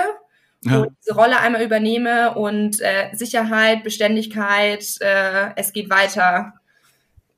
ja. 0.63 0.79
und 0.79 0.97
diese 1.01 1.15
Rolle 1.15 1.41
einmal 1.41 1.63
übernehme 1.63 2.35
und 2.35 2.81
äh, 2.81 3.11
Sicherheit, 3.13 3.85
Beständigkeit, 3.85 4.85
äh, 5.01 5.51
es 5.57 5.73
geht 5.73 5.91
weiter 5.91 6.55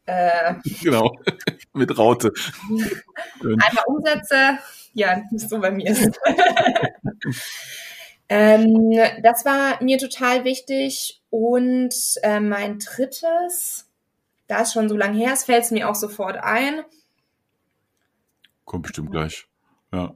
äh, 0.09 0.55
genau, 0.83 1.19
mit 1.75 1.99
Raute. 1.99 2.33
Einmal 3.43 3.85
Umsätze, 3.87 4.59
ja, 4.95 5.23
so 5.37 5.61
bei 5.61 5.71
mir 5.71 5.91
ist. 5.91 6.19
ähm, 8.31 8.99
das 9.23 9.45
war 9.45 9.83
mir 9.83 9.99
total 9.99 10.45
wichtig. 10.45 11.21
Und 11.29 11.95
äh, 12.23 12.41
mein 12.41 12.79
drittes, 12.79 13.88
da 14.49 14.63
ist 14.63 14.73
schon 14.73 14.89
so 14.89 14.97
lange 14.97 15.19
her, 15.19 15.33
es 15.33 15.45
fällt 15.45 15.65
es 15.65 15.71
mir 15.71 15.89
auch 15.89 15.95
sofort 15.95 16.37
ein. 16.39 16.83
Kommt 18.65 18.83
bestimmt 18.83 19.11
gleich. 19.11 19.47
Ja. 19.93 20.15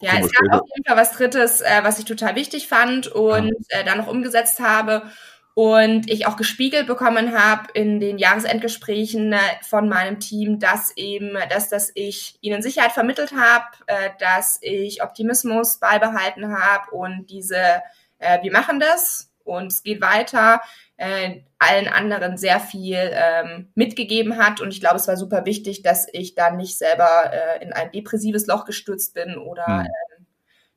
Ja, 0.00 0.12
es 0.20 0.30
gab 0.30 0.60
auf 0.60 0.68
jeden 0.74 0.84
Fall 0.86 0.96
was 0.96 1.12
Drittes, 1.12 1.62
äh, 1.62 1.80
was 1.82 1.98
ich 1.98 2.04
total 2.04 2.34
wichtig 2.34 2.68
fand 2.68 3.06
und 3.06 3.54
ja. 3.70 3.80
äh, 3.80 3.84
dann 3.84 3.98
noch 3.98 4.08
umgesetzt 4.08 4.60
habe 4.60 5.10
und 5.54 6.10
ich 6.10 6.26
auch 6.26 6.36
gespiegelt 6.36 6.86
bekommen 6.86 7.32
habe 7.32 7.68
in 7.72 7.98
den 7.98 8.18
Jahresendgesprächen 8.18 9.32
äh, 9.32 9.38
von 9.62 9.88
meinem 9.88 10.20
Team, 10.20 10.58
dass 10.58 10.94
eben, 10.96 11.38
dass, 11.48 11.70
dass 11.70 11.90
ich 11.94 12.36
ihnen 12.42 12.60
Sicherheit 12.60 12.92
vermittelt 12.92 13.32
habe, 13.32 13.64
äh, 13.86 14.10
dass 14.18 14.58
ich 14.60 15.02
Optimismus 15.02 15.78
beibehalten 15.78 16.52
habe 16.52 16.90
und 16.90 17.30
diese, 17.30 17.80
äh, 18.18 18.42
wir 18.42 18.52
machen 18.52 18.80
das 18.80 19.30
und 19.46 19.72
es 19.72 19.82
geht 19.82 20.00
weiter, 20.00 20.60
äh, 20.96 21.40
allen 21.58 21.88
anderen 21.88 22.36
sehr 22.36 22.60
viel 22.60 23.10
ähm, 23.12 23.68
mitgegeben 23.74 24.36
hat. 24.36 24.60
Und 24.60 24.68
ich 24.68 24.80
glaube, 24.80 24.96
es 24.96 25.08
war 25.08 25.16
super 25.16 25.44
wichtig, 25.46 25.82
dass 25.82 26.06
ich 26.12 26.34
dann 26.34 26.56
nicht 26.56 26.76
selber 26.76 27.32
äh, 27.32 27.64
in 27.64 27.72
ein 27.72 27.90
depressives 27.92 28.46
Loch 28.46 28.64
gestürzt 28.64 29.14
bin 29.14 29.36
oder 29.36 29.66
hm. 29.66 29.86
äh, 29.86 30.22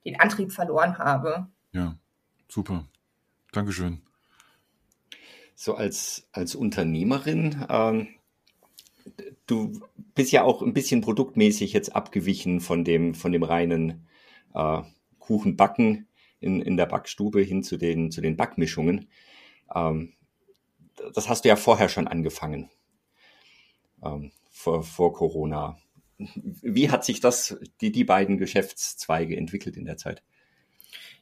den 0.06 0.20
Antrieb 0.20 0.52
verloren 0.52 0.98
habe. 0.98 1.48
Ja, 1.74 1.96
super. 2.48 2.86
Dankeschön 3.52 4.02
so 5.60 5.76
als, 5.76 6.26
als 6.32 6.56
Unternehmerin, 6.56 7.66
ähm, 7.68 8.08
du 9.46 9.82
bist 10.16 10.32
ja 10.32 10.44
auch 10.44 10.62
ein 10.62 10.74
bisschen 10.74 11.02
produktmäßig 11.02 11.74
jetzt 11.74 11.94
abgewichen 11.94 12.62
von 12.62 12.86
dem, 12.86 13.14
von 13.14 13.34
dem 13.34 13.44
reinen 13.44 14.08
äh, 14.54 14.82
Kuchenbacken 15.20 16.08
in, 16.40 16.62
in 16.62 16.78
der 16.78 16.86
Backstube 16.86 17.42
hin 17.42 17.64
zu 17.64 17.78
den, 17.78 18.12
zu 18.12 18.22
den 18.22 18.38
Backmischungen. 18.38 19.10
Ähm, 19.74 20.14
das 21.14 21.30
hast 21.30 21.46
du 21.46 21.50
ja 21.50 21.56
vorher 21.56 21.90
schon 21.90 22.08
angefangen, 22.08 22.70
ähm, 24.04 24.32
vor, 24.50 24.84
vor 24.84 25.14
Corona. 25.14 25.78
Wie 26.18 26.90
hat 26.90 27.06
sich 27.06 27.22
das, 27.22 27.58
die, 27.80 27.92
die 27.92 28.04
beiden 28.04 28.38
Geschäftszweige 28.38 29.38
entwickelt 29.38 29.78
in 29.78 29.86
der 29.86 29.98
Zeit? 29.98 30.22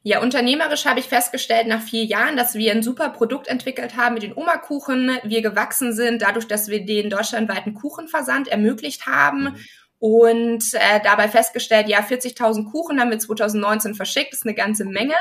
Ja, 0.03 0.21
unternehmerisch 0.21 0.86
habe 0.86 0.99
ich 0.99 1.08
festgestellt 1.08 1.67
nach 1.67 1.82
vier 1.82 2.06
Jahren, 2.06 2.38
dass 2.38 2.56
wir 2.56 2.71
ein 2.71 2.84
super 2.84 3.10
Produkt 3.10 3.47
entwickelt 3.47 3.97
haben 3.97 4.13
mit 4.13 4.23
den 4.23 4.34
Oma-Kuchen. 4.34 5.17
Wir 5.23 5.41
gewachsen 5.41 5.91
sind 5.91 6.21
dadurch, 6.21 6.47
dass 6.47 6.69
wir 6.69 6.86
den 6.86 7.10
deutschlandweiten 7.10 7.73
Kuchenversand 7.73 8.47
ermöglicht 8.47 9.06
haben. 9.06 9.43
Mhm. 9.43 9.56
Und 9.99 10.73
äh, 10.73 11.01
dabei 11.03 11.27
festgestellt, 11.27 11.88
ja, 11.88 11.99
40.000 11.99 12.69
Kuchen 12.71 12.99
haben 12.99 13.10
wir 13.10 13.19
2019 13.19 13.95
verschickt, 13.95 14.31
das 14.31 14.39
ist 14.39 14.45
eine 14.45 14.55
ganze 14.55 14.86
Menge. 14.86 15.15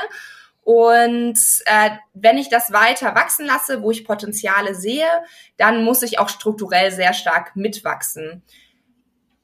Und 0.63 1.39
äh, 1.65 1.91
wenn 2.13 2.37
ich 2.37 2.49
das 2.49 2.73
weiter 2.73 3.15
wachsen 3.15 3.45
lasse, 3.45 3.81
wo 3.81 3.89
ich 3.89 4.03
Potenziale 4.03 4.75
sehe, 4.75 5.07
dann 5.55 5.83
muss 5.85 6.03
ich 6.03 6.19
auch 6.19 6.27
strukturell 6.27 6.91
sehr 6.91 7.13
stark 7.13 7.55
mitwachsen. 7.55 8.43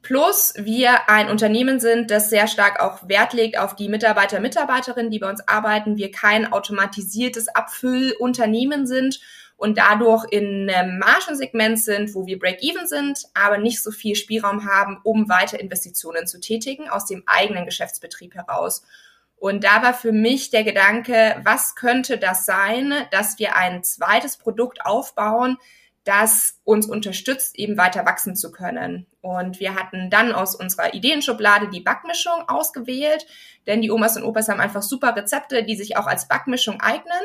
Plus 0.03 0.53
wir 0.57 1.09
ein 1.09 1.29
Unternehmen 1.29 1.79
sind, 1.79 2.11
das 2.11 2.29
sehr 2.29 2.47
stark 2.47 2.81
auch 2.81 3.07
Wert 3.07 3.31
legt 3.31 3.57
auf 3.57 3.73
die 3.73 3.87
Mitarbeiter, 3.87 4.41
Mitarbeiterinnen, 4.41 5.09
die 5.09 5.19
bei 5.19 5.29
uns 5.29 5.47
arbeiten. 5.47 5.95
Wir 5.95 6.11
kein 6.11 6.51
automatisiertes 6.51 7.47
Abfüllunternehmen 7.47 8.85
sind 8.85 9.21
und 9.55 9.77
dadurch 9.77 10.25
in 10.29 10.69
einem 10.69 10.99
Margensegment 10.99 11.79
sind, 11.79 12.13
wo 12.15 12.25
wir 12.25 12.37
Break-Even 12.37 12.85
sind, 12.85 13.23
aber 13.33 13.57
nicht 13.57 13.81
so 13.81 13.91
viel 13.91 14.15
Spielraum 14.15 14.65
haben, 14.67 14.99
um 15.03 15.29
weiter 15.29 15.57
Investitionen 15.57 16.27
zu 16.27 16.41
tätigen 16.41 16.89
aus 16.89 17.05
dem 17.05 17.23
eigenen 17.25 17.63
Geschäftsbetrieb 17.63 18.35
heraus. 18.35 18.83
Und 19.37 19.63
da 19.63 19.81
war 19.83 19.93
für 19.93 20.11
mich 20.11 20.49
der 20.49 20.65
Gedanke, 20.65 21.39
was 21.45 21.75
könnte 21.75 22.17
das 22.17 22.45
sein, 22.45 22.93
dass 23.11 23.39
wir 23.39 23.55
ein 23.55 23.85
zweites 23.85 24.35
Produkt 24.35 24.85
aufbauen, 24.85 25.57
das 26.03 26.59
uns 26.63 26.87
unterstützt, 26.87 27.57
eben 27.57 27.77
weiter 27.77 28.05
wachsen 28.05 28.35
zu 28.35 28.51
können. 28.51 29.07
Und 29.21 29.59
wir 29.59 29.75
hatten 29.75 30.09
dann 30.09 30.33
aus 30.33 30.55
unserer 30.55 30.93
Ideenschublade 30.93 31.69
die 31.69 31.79
Backmischung 31.79 32.47
ausgewählt, 32.47 33.25
denn 33.67 33.81
die 33.81 33.91
Omas 33.91 34.17
und 34.17 34.23
Opas 34.23 34.49
haben 34.49 34.59
einfach 34.59 34.81
super 34.81 35.15
Rezepte, 35.15 35.63
die 35.63 35.75
sich 35.75 35.95
auch 35.95 36.07
als 36.07 36.27
Backmischung 36.27 36.81
eignen. 36.81 37.21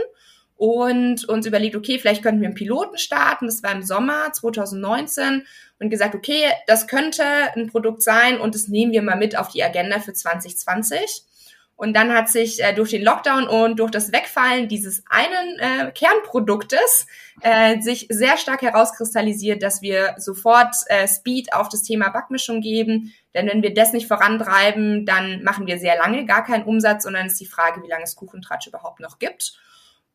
Und 0.57 1.29
uns 1.29 1.47
überlegt, 1.47 1.77
okay, 1.77 2.01
vielleicht 2.01 2.23
könnten 2.23 2.41
wir 2.41 2.49
einen 2.49 2.57
Piloten 2.57 2.99
starten. 2.99 3.47
Das 3.47 3.62
war 3.62 3.71
im 3.71 3.85
Sommer 3.85 4.33
2019 4.33 5.47
und 5.79 5.88
gesagt, 5.88 6.17
okay, 6.17 6.51
das 6.67 6.88
könnte 6.88 7.23
ein 7.55 7.69
Produkt 7.69 8.03
sein 8.03 8.41
und 8.41 8.57
das 8.57 8.67
nehmen 8.67 8.91
wir 8.91 9.03
mal 9.03 9.17
mit 9.17 9.38
auf 9.38 9.51
die 9.51 9.62
Agenda 9.62 10.01
für 10.01 10.12
2020. 10.12 11.25
Und 11.79 11.95
dann 11.95 12.12
hat 12.12 12.29
sich 12.29 12.61
äh, 12.61 12.75
durch 12.75 12.91
den 12.91 13.05
Lockdown 13.05 13.47
und 13.47 13.79
durch 13.79 13.93
das 13.93 14.11
Wegfallen 14.11 14.67
dieses 14.67 15.05
einen 15.09 15.59
äh, 15.61 15.93
Kernproduktes 15.93 17.07
äh, 17.41 17.81
sich 17.81 18.09
sehr 18.11 18.37
stark 18.37 18.62
herauskristallisiert, 18.62 19.62
dass 19.62 19.81
wir 19.81 20.17
sofort 20.19 20.75
äh, 20.87 21.07
Speed 21.07 21.53
auf 21.53 21.69
das 21.69 21.85
Thema 21.85 22.09
Backmischung 22.09 22.62
geben. 22.62 23.14
Denn 23.33 23.47
wenn 23.47 23.62
wir 23.62 23.73
das 23.73 23.93
nicht 23.93 24.09
vorantreiben, 24.09 25.07
dann 25.07 25.45
machen 25.45 25.69
wir 25.69 25.79
sehr 25.79 25.97
lange 25.97 26.27
gar 26.27 26.45
keinen 26.45 26.64
Umsatz, 26.64 27.05
sondern 27.05 27.29
ist 27.29 27.38
die 27.38 27.47
Frage, 27.47 27.81
wie 27.85 27.88
lange 27.88 28.03
es 28.03 28.17
Kuchentratsch 28.17 28.67
überhaupt 28.67 28.99
noch 28.99 29.21
gibt. 29.21 29.57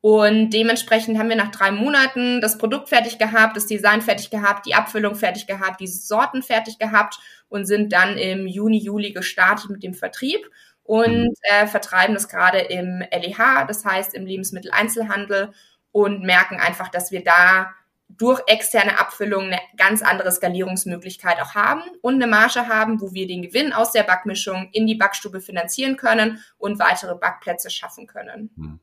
Und 0.01 0.49
dementsprechend 0.49 1.17
haben 1.17 1.29
wir 1.29 1.37
nach 1.37 1.51
drei 1.51 1.71
Monaten 1.71 2.41
das 2.41 2.57
Produkt 2.57 2.89
fertig 2.89 3.19
gehabt, 3.19 3.55
das 3.55 3.67
Design 3.67 4.01
fertig 4.01 4.29
gehabt, 4.31 4.65
die 4.65 4.75
Abfüllung 4.75 5.15
fertig 5.15 5.47
gehabt, 5.47 5.79
die 5.79 5.87
Sorten 5.87 6.43
fertig 6.43 6.77
gehabt 6.77 7.19
und 7.47 7.63
sind 7.63 7.93
dann 7.93 8.17
im 8.17 8.47
Juni, 8.47 8.79
Juli 8.79 9.13
gestartet 9.13 9.69
mit 9.69 9.81
dem 9.81 9.93
Vertrieb 9.93 10.45
und 10.83 11.27
mhm. 11.27 11.33
äh, 11.43 11.67
vertreiben 11.67 12.13
das 12.13 12.27
gerade 12.27 12.59
im 12.59 12.99
LEH, 12.99 13.65
das 13.67 13.85
heißt 13.85 14.13
im 14.13 14.25
Lebensmitteleinzelhandel 14.25 15.53
und 15.91 16.23
merken 16.23 16.59
einfach, 16.59 16.89
dass 16.89 17.11
wir 17.11 17.23
da 17.23 17.73
durch 18.09 18.41
externe 18.47 18.99
Abfüllung 18.99 19.45
eine 19.45 19.59
ganz 19.77 20.01
andere 20.01 20.31
Skalierungsmöglichkeit 20.31 21.41
auch 21.41 21.55
haben 21.55 21.81
und 22.01 22.15
eine 22.15 22.27
Marge 22.27 22.67
haben, 22.67 23.01
wo 23.01 23.13
wir 23.13 23.27
den 23.27 23.41
Gewinn 23.41 23.73
aus 23.73 23.91
der 23.91 24.03
Backmischung 24.03 24.69
in 24.71 24.85
die 24.85 24.95
Backstube 24.95 25.41
finanzieren 25.41 25.97
können 25.97 26.43
und 26.57 26.79
weitere 26.79 27.15
Backplätze 27.15 27.69
schaffen 27.69 28.07
können. 28.07 28.51
Mhm. 28.55 28.79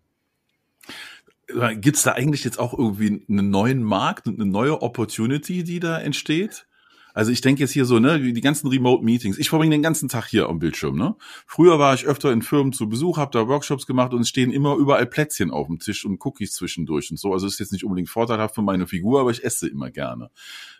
Gibt 1.81 1.97
es 1.97 2.05
da 2.05 2.13
eigentlich 2.13 2.45
jetzt 2.45 2.59
auch 2.59 2.73
irgendwie 2.73 3.25
einen 3.29 3.51
neuen 3.51 3.83
Markt 3.83 4.27
und 4.29 4.41
eine 4.41 4.49
neue 4.49 4.83
Opportunity, 4.83 5.65
die 5.65 5.81
da 5.81 5.99
entsteht? 5.99 6.67
Also 7.21 7.33
ich 7.33 7.43
denke 7.43 7.61
jetzt 7.61 7.73
hier 7.73 7.85
so, 7.85 7.99
ne, 7.99 8.19
die 8.19 8.41
ganzen 8.41 8.69
Remote-Meetings. 8.69 9.37
Ich 9.37 9.51
verbringe 9.51 9.75
den 9.75 9.83
ganzen 9.83 10.09
Tag 10.09 10.25
hier 10.25 10.49
am 10.49 10.59
Bildschirm, 10.59 10.97
ne? 10.97 11.17
Früher 11.47 11.79
war 11.79 11.93
ich 11.93 12.07
öfter 12.07 12.33
in 12.33 12.41
Firmen 12.41 12.73
zu 12.73 12.89
Besuch, 12.89 13.19
habe 13.19 13.31
da 13.31 13.47
Workshops 13.47 13.87
gemacht 13.87 14.15
und 14.15 14.23
es 14.23 14.31
stehen 14.31 14.51
immer 14.51 14.77
überall 14.77 15.05
Plätzchen 15.05 15.51
auf 15.51 15.67
dem 15.67 15.79
Tisch 15.79 16.07
und 16.07 16.25
Cookies 16.25 16.55
zwischendurch 16.55 17.11
und 17.11 17.19
so. 17.19 17.35
Also 17.35 17.47
ist 17.47 17.61
jetzt 17.61 17.73
nicht 17.73 17.85
unbedingt 17.85 18.09
vorteilhaft 18.09 18.55
für 18.55 18.63
meine 18.63 18.87
Figur, 18.87 19.21
aber 19.21 19.33
ich 19.33 19.45
esse 19.45 19.69
immer 19.69 19.91
gerne. 19.91 20.31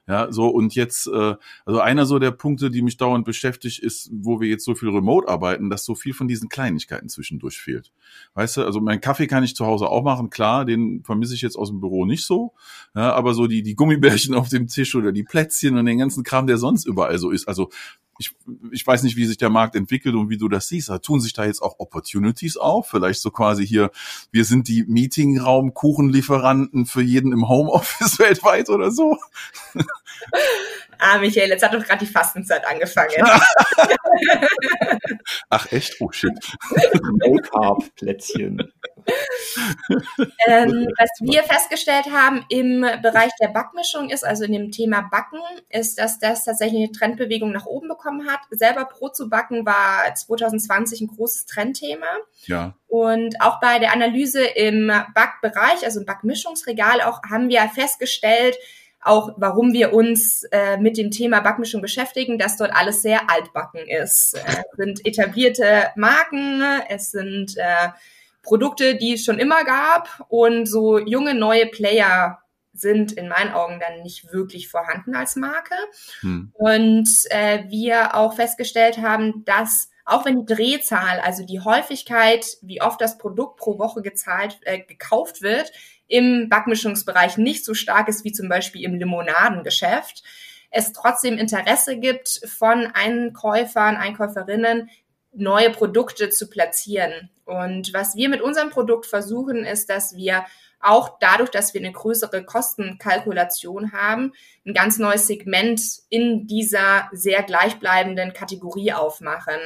Ja, 0.09 0.33
so 0.33 0.49
und 0.49 0.75
jetzt, 0.75 1.07
äh, 1.07 1.37
also 1.65 1.81
einer 1.81 2.07
so 2.07 2.19
der 2.19 2.33
Punkte, 2.33 2.71
die 2.71 2.83
mich 2.83 2.97
dauernd 2.97 3.25
beschäftigt, 3.25 3.79
ist, 3.79 4.11
wo 4.13 4.41
wir 4.41 4.49
jetzt 4.49 4.65
so 4.65 4.75
viel 4.75 4.89
remote 4.89 5.29
arbeiten, 5.29 5.71
dass 5.71 5.85
so 5.85 5.95
viel 5.95 6.15
von 6.15 6.27
diesen 6.27 6.49
Kleinigkeiten 6.49 7.09
zwischendurch 7.09 7.59
fehlt. 7.59 7.93
Weißt 8.35 8.57
du, 8.57 8.65
also 8.65 8.81
mein 8.81 9.01
Kaffee 9.01 9.29
kann 9.29 9.45
ich 9.45 9.55
zu 9.55 9.67
Hause 9.67 9.89
auch 9.89 10.03
machen, 10.03 10.31
klar, 10.31 10.65
den 10.65 11.05
vermisse 11.05 11.35
ich 11.35 11.43
jetzt 11.43 11.57
aus 11.57 11.69
dem 11.69 11.81
Büro 11.81 12.07
nicht 12.07 12.25
so, 12.25 12.55
ja, 12.97 13.13
aber 13.13 13.35
so 13.35 13.47
die, 13.47 13.63
die 13.63 13.77
Gummibärchen 13.77 14.35
auf 14.35 14.49
dem 14.49 14.67
Tisch 14.67 14.95
oder 14.97 15.13
die 15.13 15.23
Plätzchen 15.23 15.77
und 15.77 15.87
den 15.87 15.99
ganzen 15.99 16.25
Kram, 16.31 16.47
der 16.47 16.59
sonst 16.59 16.87
überall 16.87 17.19
so 17.19 17.31
ist, 17.31 17.49
also 17.49 17.71
ich, 18.21 18.31
ich 18.71 18.87
weiß 18.87 19.03
nicht, 19.03 19.17
wie 19.17 19.25
sich 19.25 19.39
der 19.39 19.51
Markt 19.51 19.75
entwickelt 19.75 20.15
und 20.15 20.29
wie 20.29 20.37
du 20.37 20.49
das 20.49 20.69
siehst. 20.69 20.91
Aber 20.91 21.01
tun 21.01 21.21
sich 21.21 21.33
da 21.33 21.47
jetzt 21.47 21.63
auch 21.63 21.77
Opportunities 21.79 22.57
auf? 22.57 22.89
Vielleicht 22.89 23.21
so 23.21 23.31
quasi 23.31 23.67
hier, 23.67 23.91
wir 24.31 24.45
sind 24.45 24.69
die 24.69 24.85
Meetingraum-Kuchenlieferanten 24.85 26.87
für 26.87 27.03
jeden 27.03 27.33
im 27.33 27.49
Homeoffice 27.49 28.19
weltweit 28.19 28.69
oder 28.69 28.93
so? 28.93 29.17
Ah, 31.03 31.17
Michael, 31.17 31.49
jetzt 31.49 31.63
hat 31.63 31.73
doch 31.73 31.83
gerade 31.83 32.05
die 32.05 32.13
Fastenzeit 32.13 32.63
angefangen. 32.67 33.15
Ach 35.49 35.73
echt? 35.73 35.97
Oh 35.99 36.13
shit. 36.13 36.31
No-Carb-Plätzchen. 37.25 38.71
Ähm, 40.47 40.89
was 40.99 41.11
wir 41.21 41.43
festgestellt 41.43 42.07
haben 42.13 42.45
im 42.49 42.81
Bereich 43.03 43.31
der 43.41 43.49
Backmischung 43.49 44.11
ist, 44.11 44.25
also 44.25 44.45
in 44.45 44.53
dem 44.53 44.71
Thema 44.71 45.03
Backen, 45.03 45.41
ist, 45.69 45.99
dass 45.99 46.19
das 46.19 46.45
tatsächlich 46.45 46.83
eine 46.83 46.93
Trendbewegung 46.93 47.53
nach 47.53 47.67
oben 47.67 47.89
bekommen 47.89 48.29
hat. 48.29 48.41
Selber 48.51 48.85
Brot 48.85 49.17
zu 49.17 49.29
backen 49.29 49.67
war 49.67 50.15
2020 50.15 51.03
ein 51.03 51.09
großes 51.09 51.47
Trendthema. 51.47 52.07
Ja. 52.47 52.75
Und 52.89 53.41
auch 53.41 53.61
bei 53.61 53.79
der 53.79 53.93
Analyse 53.93 54.45
im 54.45 54.93
Backbereich, 55.15 55.85
also 55.85 56.01
im 56.01 56.07
Backmischungsregal, 56.07 57.01
auch 57.03 57.23
haben 57.31 57.49
wir 57.49 57.61
festgestellt, 57.75 58.57
auch 59.03 59.33
warum 59.37 59.73
wir 59.73 59.95
uns 59.95 60.45
äh, 60.53 60.77
mit 60.77 60.99
dem 60.99 61.11
Thema 61.11 61.41
Backmischung 61.41 61.81
beschäftigen, 61.81 62.39
dass 62.39 62.57
dort 62.57 62.75
alles 62.75 63.03
sehr 63.03 63.31
altbacken 63.31 63.87
ist. 63.89 64.35
Es 64.35 64.77
sind 64.77 65.07
etablierte 65.07 65.91
Marken, 65.97 66.63
es 66.89 67.11
sind 67.11 67.57
äh, 67.57 67.89
Produkte, 68.43 68.97
die 68.97 69.15
es 69.15 69.25
schon 69.25 69.39
immer 69.39 69.65
gab 69.65 70.25
und 70.29 70.67
so 70.67 70.99
junge 70.99 71.35
neue 71.35 71.67
Player 71.67 72.39
sind 72.73 73.13
in 73.13 73.29
meinen 73.29 73.53
Augen 73.53 73.81
dann 73.81 74.03
nicht 74.03 74.33
wirklich 74.33 74.69
vorhanden 74.69 75.15
als 75.15 75.37
Marke. 75.37 75.75
Hm. 76.21 76.53
Und 76.55 77.09
äh, 77.31 77.65
wir 77.69 78.15
auch 78.15 78.35
festgestellt 78.35 78.99
haben, 78.99 79.45
dass 79.45 79.91
auch 80.05 80.25
wenn 80.25 80.45
die 80.45 80.55
Drehzahl, 80.55 81.21
also 81.21 81.45
die 81.45 81.61
Häufigkeit, 81.61 82.45
wie 82.63 82.83
oft 82.83 83.01
das 83.01 83.19
Produkt 83.19 83.59
pro 83.59 83.79
Woche 83.79 84.03
gezahlt, 84.03 84.59
äh, 84.63 84.81
gekauft 84.81 85.43
wird, 85.43 85.73
im 86.07 86.49
Backmischungsbereich 86.49 87.37
nicht 87.37 87.65
so 87.65 87.75
stark 87.75 88.09
ist 88.09 88.25
wie 88.25 88.33
zum 88.33 88.49
Beispiel 88.49 88.83
im 88.83 88.97
Limonadengeschäft, 88.97 90.25
es 90.71 90.93
trotzdem 90.93 91.37
Interesse 91.37 91.99
gibt 91.99 92.41
von 92.47 92.87
Einkäufern, 92.87 93.97
Einkäuferinnen, 93.97 94.89
neue 95.33 95.71
Produkte 95.71 96.31
zu 96.31 96.49
platzieren. 96.49 97.31
Und 97.45 97.93
was 97.93 98.15
wir 98.17 98.29
mit 98.29 98.41
unserem 98.41 98.71
Produkt 98.71 99.07
versuchen, 99.07 99.65
ist, 99.65 99.91
dass 99.91 100.15
wir 100.17 100.45
auch 100.81 101.19
dadurch, 101.21 101.51
dass 101.51 101.75
wir 101.75 101.81
eine 101.81 101.93
größere 101.93 102.45
Kostenkalkulation 102.45 103.93
haben, 103.93 104.33
ein 104.67 104.75
ganz 104.75 104.99
neues 104.99 105.27
Segment 105.27 105.81
in 106.09 106.47
dieser 106.47 107.09
sehr 107.13 107.43
gleichbleibenden 107.43 108.33
Kategorie 108.33 108.93
aufmachen. 108.93 109.59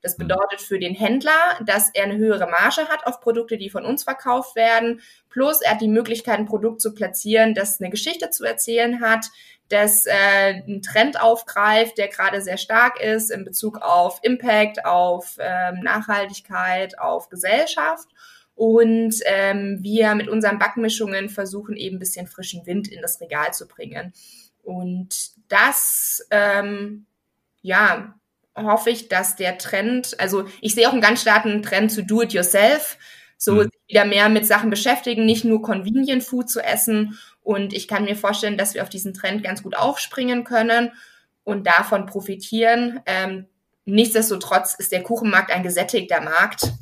Das 0.00 0.16
mhm. 0.16 0.28
bedeutet 0.28 0.60
für 0.60 0.78
den 0.78 0.94
Händler, 0.94 1.58
dass 1.64 1.90
er 1.94 2.04
eine 2.04 2.16
höhere 2.16 2.46
Marge 2.46 2.88
hat 2.88 3.06
auf 3.06 3.20
Produkte, 3.20 3.58
die 3.58 3.70
von 3.70 3.84
uns 3.84 4.04
verkauft 4.04 4.56
werden, 4.56 5.00
plus 5.28 5.60
er 5.60 5.72
hat 5.72 5.80
die 5.80 5.88
Möglichkeit, 5.88 6.38
ein 6.38 6.46
Produkt 6.46 6.80
zu 6.80 6.94
platzieren, 6.94 7.54
das 7.54 7.80
eine 7.80 7.90
Geschichte 7.90 8.30
zu 8.30 8.44
erzählen 8.44 9.00
hat, 9.00 9.26
das 9.68 10.04
äh, 10.06 10.12
einen 10.12 10.82
Trend 10.82 11.20
aufgreift, 11.20 11.96
der 11.96 12.08
gerade 12.08 12.42
sehr 12.42 12.58
stark 12.58 13.00
ist 13.00 13.30
in 13.30 13.44
Bezug 13.44 13.80
auf 13.80 14.20
Impact, 14.22 14.84
auf 14.84 15.36
ähm, 15.38 15.80
Nachhaltigkeit, 15.82 16.98
auf 16.98 17.30
Gesellschaft 17.30 18.08
und 18.62 19.16
ähm, 19.24 19.80
wir 19.80 20.14
mit 20.14 20.28
unseren 20.28 20.60
Backmischungen 20.60 21.30
versuchen 21.30 21.76
eben 21.76 21.96
ein 21.96 21.98
bisschen 21.98 22.28
frischen 22.28 22.64
Wind 22.64 22.86
in 22.86 23.02
das 23.02 23.20
Regal 23.20 23.52
zu 23.52 23.66
bringen. 23.66 24.12
Und 24.62 25.32
das, 25.48 26.24
ähm, 26.30 27.06
ja, 27.60 28.14
hoffe 28.54 28.90
ich, 28.90 29.08
dass 29.08 29.34
der 29.34 29.58
Trend, 29.58 30.14
also 30.20 30.44
ich 30.60 30.76
sehe 30.76 30.86
auch 30.86 30.92
einen 30.92 31.00
ganz 31.00 31.22
starken 31.22 31.64
Trend 31.64 31.90
zu 31.90 32.04
Do-it-yourself, 32.04 32.98
so 33.36 33.54
mhm. 33.54 33.70
wieder 33.88 34.04
mehr 34.04 34.28
mit 34.28 34.46
Sachen 34.46 34.70
beschäftigen, 34.70 35.26
nicht 35.26 35.44
nur 35.44 35.60
Convenient 35.60 36.22
Food 36.22 36.48
zu 36.48 36.60
essen. 36.60 37.18
Und 37.42 37.72
ich 37.72 37.88
kann 37.88 38.04
mir 38.04 38.14
vorstellen, 38.14 38.56
dass 38.56 38.74
wir 38.74 38.84
auf 38.84 38.90
diesen 38.90 39.12
Trend 39.12 39.42
ganz 39.42 39.64
gut 39.64 39.76
aufspringen 39.76 40.44
können 40.44 40.92
und 41.42 41.66
davon 41.66 42.06
profitieren. 42.06 43.00
Ähm, 43.06 43.46
nichtsdestotrotz 43.86 44.74
ist 44.74 44.92
der 44.92 45.02
Kuchenmarkt 45.02 45.50
ein 45.50 45.64
gesättigter 45.64 46.20
Markt, 46.20 46.72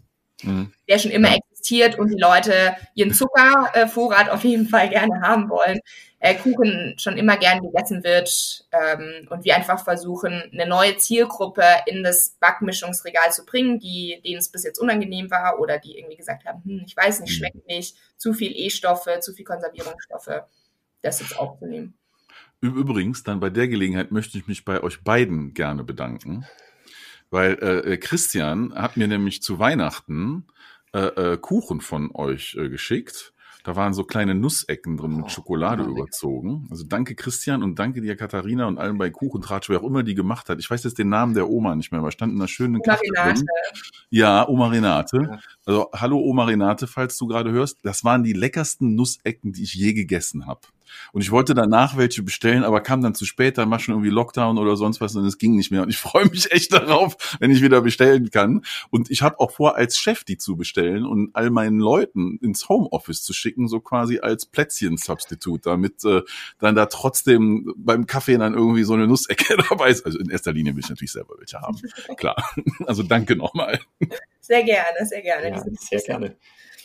mhm. 0.42 0.74
der 0.86 0.98
schon 0.98 1.10
immer 1.10 1.30
existiert 1.60 1.98
und 1.98 2.08
die 2.08 2.20
Leute 2.20 2.74
ihren 2.94 3.12
Zuckervorrat 3.12 4.30
auf 4.30 4.44
jeden 4.44 4.68
Fall 4.68 4.88
gerne 4.88 5.20
haben 5.22 5.48
wollen, 5.48 5.80
äh, 6.18 6.34
Kuchen 6.34 6.94
schon 6.98 7.16
immer 7.16 7.36
gern 7.36 7.60
gegessen 7.60 8.02
wird 8.04 8.66
ähm, 8.72 9.28
und 9.30 9.44
wir 9.44 9.56
einfach 9.56 9.84
versuchen, 9.84 10.42
eine 10.52 10.66
neue 10.66 10.96
Zielgruppe 10.96 11.64
in 11.86 12.02
das 12.02 12.36
Backmischungsregal 12.40 13.32
zu 13.32 13.44
bringen, 13.44 13.78
die 13.78 14.20
denen 14.24 14.38
es 14.38 14.50
bis 14.50 14.64
jetzt 14.64 14.78
unangenehm 14.78 15.30
war 15.30 15.58
oder 15.60 15.78
die 15.78 15.98
irgendwie 15.98 16.16
gesagt 16.16 16.44
haben, 16.44 16.62
hm, 16.64 16.82
ich 16.86 16.96
weiß 16.96 17.20
nicht, 17.20 17.34
schmeckt 17.34 17.66
nicht, 17.66 17.96
zu 18.16 18.32
viel 18.32 18.52
E-Stoffe, 18.54 19.20
zu 19.20 19.32
viel 19.32 19.44
Konservierungsstoffe, 19.44 20.42
das 21.02 21.20
jetzt 21.20 21.38
aufzunehmen. 21.38 21.94
Übrigens, 22.62 23.22
dann 23.22 23.40
bei 23.40 23.48
der 23.48 23.68
Gelegenheit 23.68 24.10
möchte 24.10 24.36
ich 24.36 24.46
mich 24.46 24.66
bei 24.66 24.82
euch 24.82 25.02
beiden 25.02 25.54
gerne 25.54 25.82
bedanken, 25.82 26.44
weil 27.30 27.54
äh, 27.62 27.96
Christian 27.96 28.74
hat 28.74 28.98
mir 28.98 29.08
nämlich 29.08 29.42
zu 29.42 29.58
Weihnachten 29.58 30.46
äh, 30.92 31.32
äh, 31.32 31.38
Kuchen 31.38 31.80
von 31.80 32.10
euch 32.14 32.56
äh, 32.58 32.68
geschickt. 32.68 33.32
Da 33.62 33.76
waren 33.76 33.92
so 33.92 34.04
kleine 34.04 34.34
Nussecken 34.34 34.96
drin 34.96 35.16
mit 35.16 35.26
oh, 35.26 35.28
Schokolade 35.28 35.84
oh, 35.86 35.90
überzogen. 35.90 36.66
Also 36.70 36.84
danke 36.84 37.14
Christian 37.14 37.62
und 37.62 37.78
danke 37.78 38.00
dir 38.00 38.16
Katharina 38.16 38.66
und 38.66 38.78
allen 38.78 38.96
bei 38.96 39.10
Kuchentratsch, 39.10 39.68
wer 39.68 39.80
auch 39.80 39.86
immer 39.86 40.02
die 40.02 40.14
gemacht 40.14 40.48
hat. 40.48 40.58
Ich 40.58 40.70
weiß 40.70 40.82
jetzt 40.84 40.98
den 40.98 41.10
Namen 41.10 41.34
der 41.34 41.48
Oma 41.48 41.74
nicht 41.74 41.92
mehr, 41.92 42.00
aber 42.00 42.10
stand 42.10 42.32
in 42.32 42.38
einer 42.38 42.48
schönen 42.48 42.76
Oma 42.76 42.94
Renate. 42.94 43.44
Ja, 44.08 44.48
Oma 44.48 44.68
Renate. 44.68 45.38
Also 45.66 45.90
hallo 45.94 46.18
Oma 46.18 46.44
Renate, 46.44 46.86
falls 46.86 47.18
du 47.18 47.26
gerade 47.26 47.52
hörst. 47.52 47.78
Das 47.82 48.02
waren 48.02 48.22
die 48.22 48.32
leckersten 48.32 48.94
Nussecken, 48.94 49.52
die 49.52 49.64
ich 49.64 49.74
je 49.74 49.92
gegessen 49.92 50.46
habe. 50.46 50.60
Und 51.12 51.22
ich 51.22 51.30
wollte 51.30 51.54
danach 51.54 51.96
welche 51.96 52.22
bestellen, 52.22 52.64
aber 52.64 52.80
kam 52.80 53.02
dann 53.02 53.14
zu 53.14 53.24
spät, 53.24 53.58
dann 53.58 53.70
war 53.70 53.78
schon 53.78 53.94
irgendwie 53.94 54.10
Lockdown 54.10 54.58
oder 54.58 54.76
sonst 54.76 55.00
was 55.00 55.14
und 55.16 55.24
es 55.24 55.38
ging 55.38 55.56
nicht 55.56 55.70
mehr. 55.70 55.82
Und 55.82 55.88
ich 55.88 55.96
freue 55.98 56.26
mich 56.26 56.52
echt 56.52 56.72
darauf, 56.72 57.36
wenn 57.40 57.50
ich 57.50 57.62
wieder 57.62 57.80
bestellen 57.80 58.30
kann. 58.30 58.62
Und 58.90 59.10
ich 59.10 59.22
habe 59.22 59.40
auch 59.40 59.50
vor, 59.50 59.76
als 59.76 59.98
Chef 59.98 60.24
die 60.24 60.36
zu 60.36 60.56
bestellen 60.56 61.04
und 61.04 61.30
all 61.34 61.50
meinen 61.50 61.78
Leuten 61.78 62.38
ins 62.42 62.68
Homeoffice 62.68 63.22
zu 63.22 63.32
schicken, 63.32 63.68
so 63.68 63.80
quasi 63.80 64.20
als 64.20 64.46
Plätzchen-Substitut, 64.46 65.66
damit 65.66 66.04
äh, 66.04 66.22
dann 66.58 66.74
da 66.74 66.86
trotzdem 66.86 67.72
beim 67.76 68.06
Kaffee 68.06 68.38
dann 68.38 68.54
irgendwie 68.54 68.84
so 68.84 68.94
eine 68.94 69.06
Nussecke 69.06 69.56
dabei 69.68 69.90
ist. 69.90 70.04
Also 70.04 70.18
in 70.18 70.30
erster 70.30 70.52
Linie 70.52 70.74
will 70.74 70.80
ich 70.80 70.90
natürlich 70.90 71.12
selber 71.12 71.34
welche 71.38 71.60
haben. 71.60 71.80
Klar. 72.16 72.36
Also 72.86 73.02
danke 73.02 73.36
nochmal. 73.36 73.78
Sehr 74.40 74.62
gerne, 74.64 75.04
sehr 75.04 75.22
gerne. 75.22 75.50
Ja, 75.50 75.62
sehr 75.78 76.00
gerne. 76.00 76.36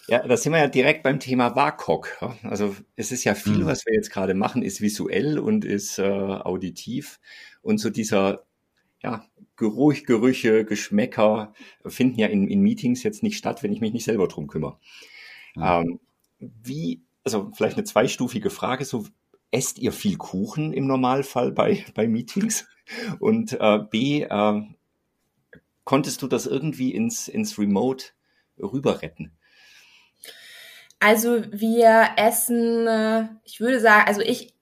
Ja, 0.07 0.27
da 0.27 0.37
sind 0.37 0.53
wir 0.53 0.59
ja 0.59 0.67
direkt 0.67 1.03
beim 1.03 1.19
Thema 1.19 1.55
WAKOK. 1.55 2.21
Also 2.43 2.75
es 2.95 3.11
ist 3.11 3.23
ja 3.23 3.33
viel, 3.33 3.59
mhm. 3.59 3.65
was 3.65 3.85
wir 3.85 3.93
jetzt 3.93 4.11
gerade 4.11 4.33
machen, 4.33 4.61
ist 4.61 4.81
visuell 4.81 5.39
und 5.39 5.65
ist 5.65 5.97
äh, 5.97 6.03
auditiv. 6.03 7.19
Und 7.61 7.79
so 7.79 7.89
dieser 7.89 8.45
ja, 9.01 9.25
Geruch, 9.55 10.03
Gerüche, 10.05 10.65
Geschmäcker 10.65 11.53
finden 11.85 12.19
ja 12.19 12.27
in, 12.27 12.47
in 12.47 12.61
Meetings 12.61 13.03
jetzt 13.03 13.23
nicht 13.23 13.37
statt, 13.37 13.63
wenn 13.63 13.73
ich 13.73 13.81
mich 13.81 13.93
nicht 13.93 14.05
selber 14.05 14.27
drum 14.27 14.47
kümmere. 14.47 14.77
Mhm. 15.55 15.63
Ähm, 15.63 15.99
wie, 16.39 17.01
also 17.23 17.51
vielleicht 17.55 17.77
eine 17.77 17.85
zweistufige 17.85 18.49
Frage, 18.49 18.85
so 18.85 19.05
esst 19.51 19.79
ihr 19.79 19.91
viel 19.91 20.17
Kuchen 20.17 20.73
im 20.73 20.85
Normalfall 20.87 21.51
bei, 21.51 21.85
bei 21.95 22.07
Meetings? 22.07 22.67
Und 23.19 23.53
äh, 23.59 23.79
B, 23.89 24.21
äh, 24.21 24.61
konntest 25.83 26.21
du 26.21 26.27
das 26.27 26.45
irgendwie 26.45 26.93
ins, 26.93 27.27
ins 27.27 27.57
Remote 27.57 28.05
rüber 28.59 29.01
retten? 29.01 29.31
Also 31.05 31.43
wir 31.51 32.07
essen, 32.17 32.87
äh, 32.87 33.27
ich 33.43 33.59
würde 33.59 33.79
sagen, 33.79 34.05
also 34.07 34.21
ich, 34.21 34.55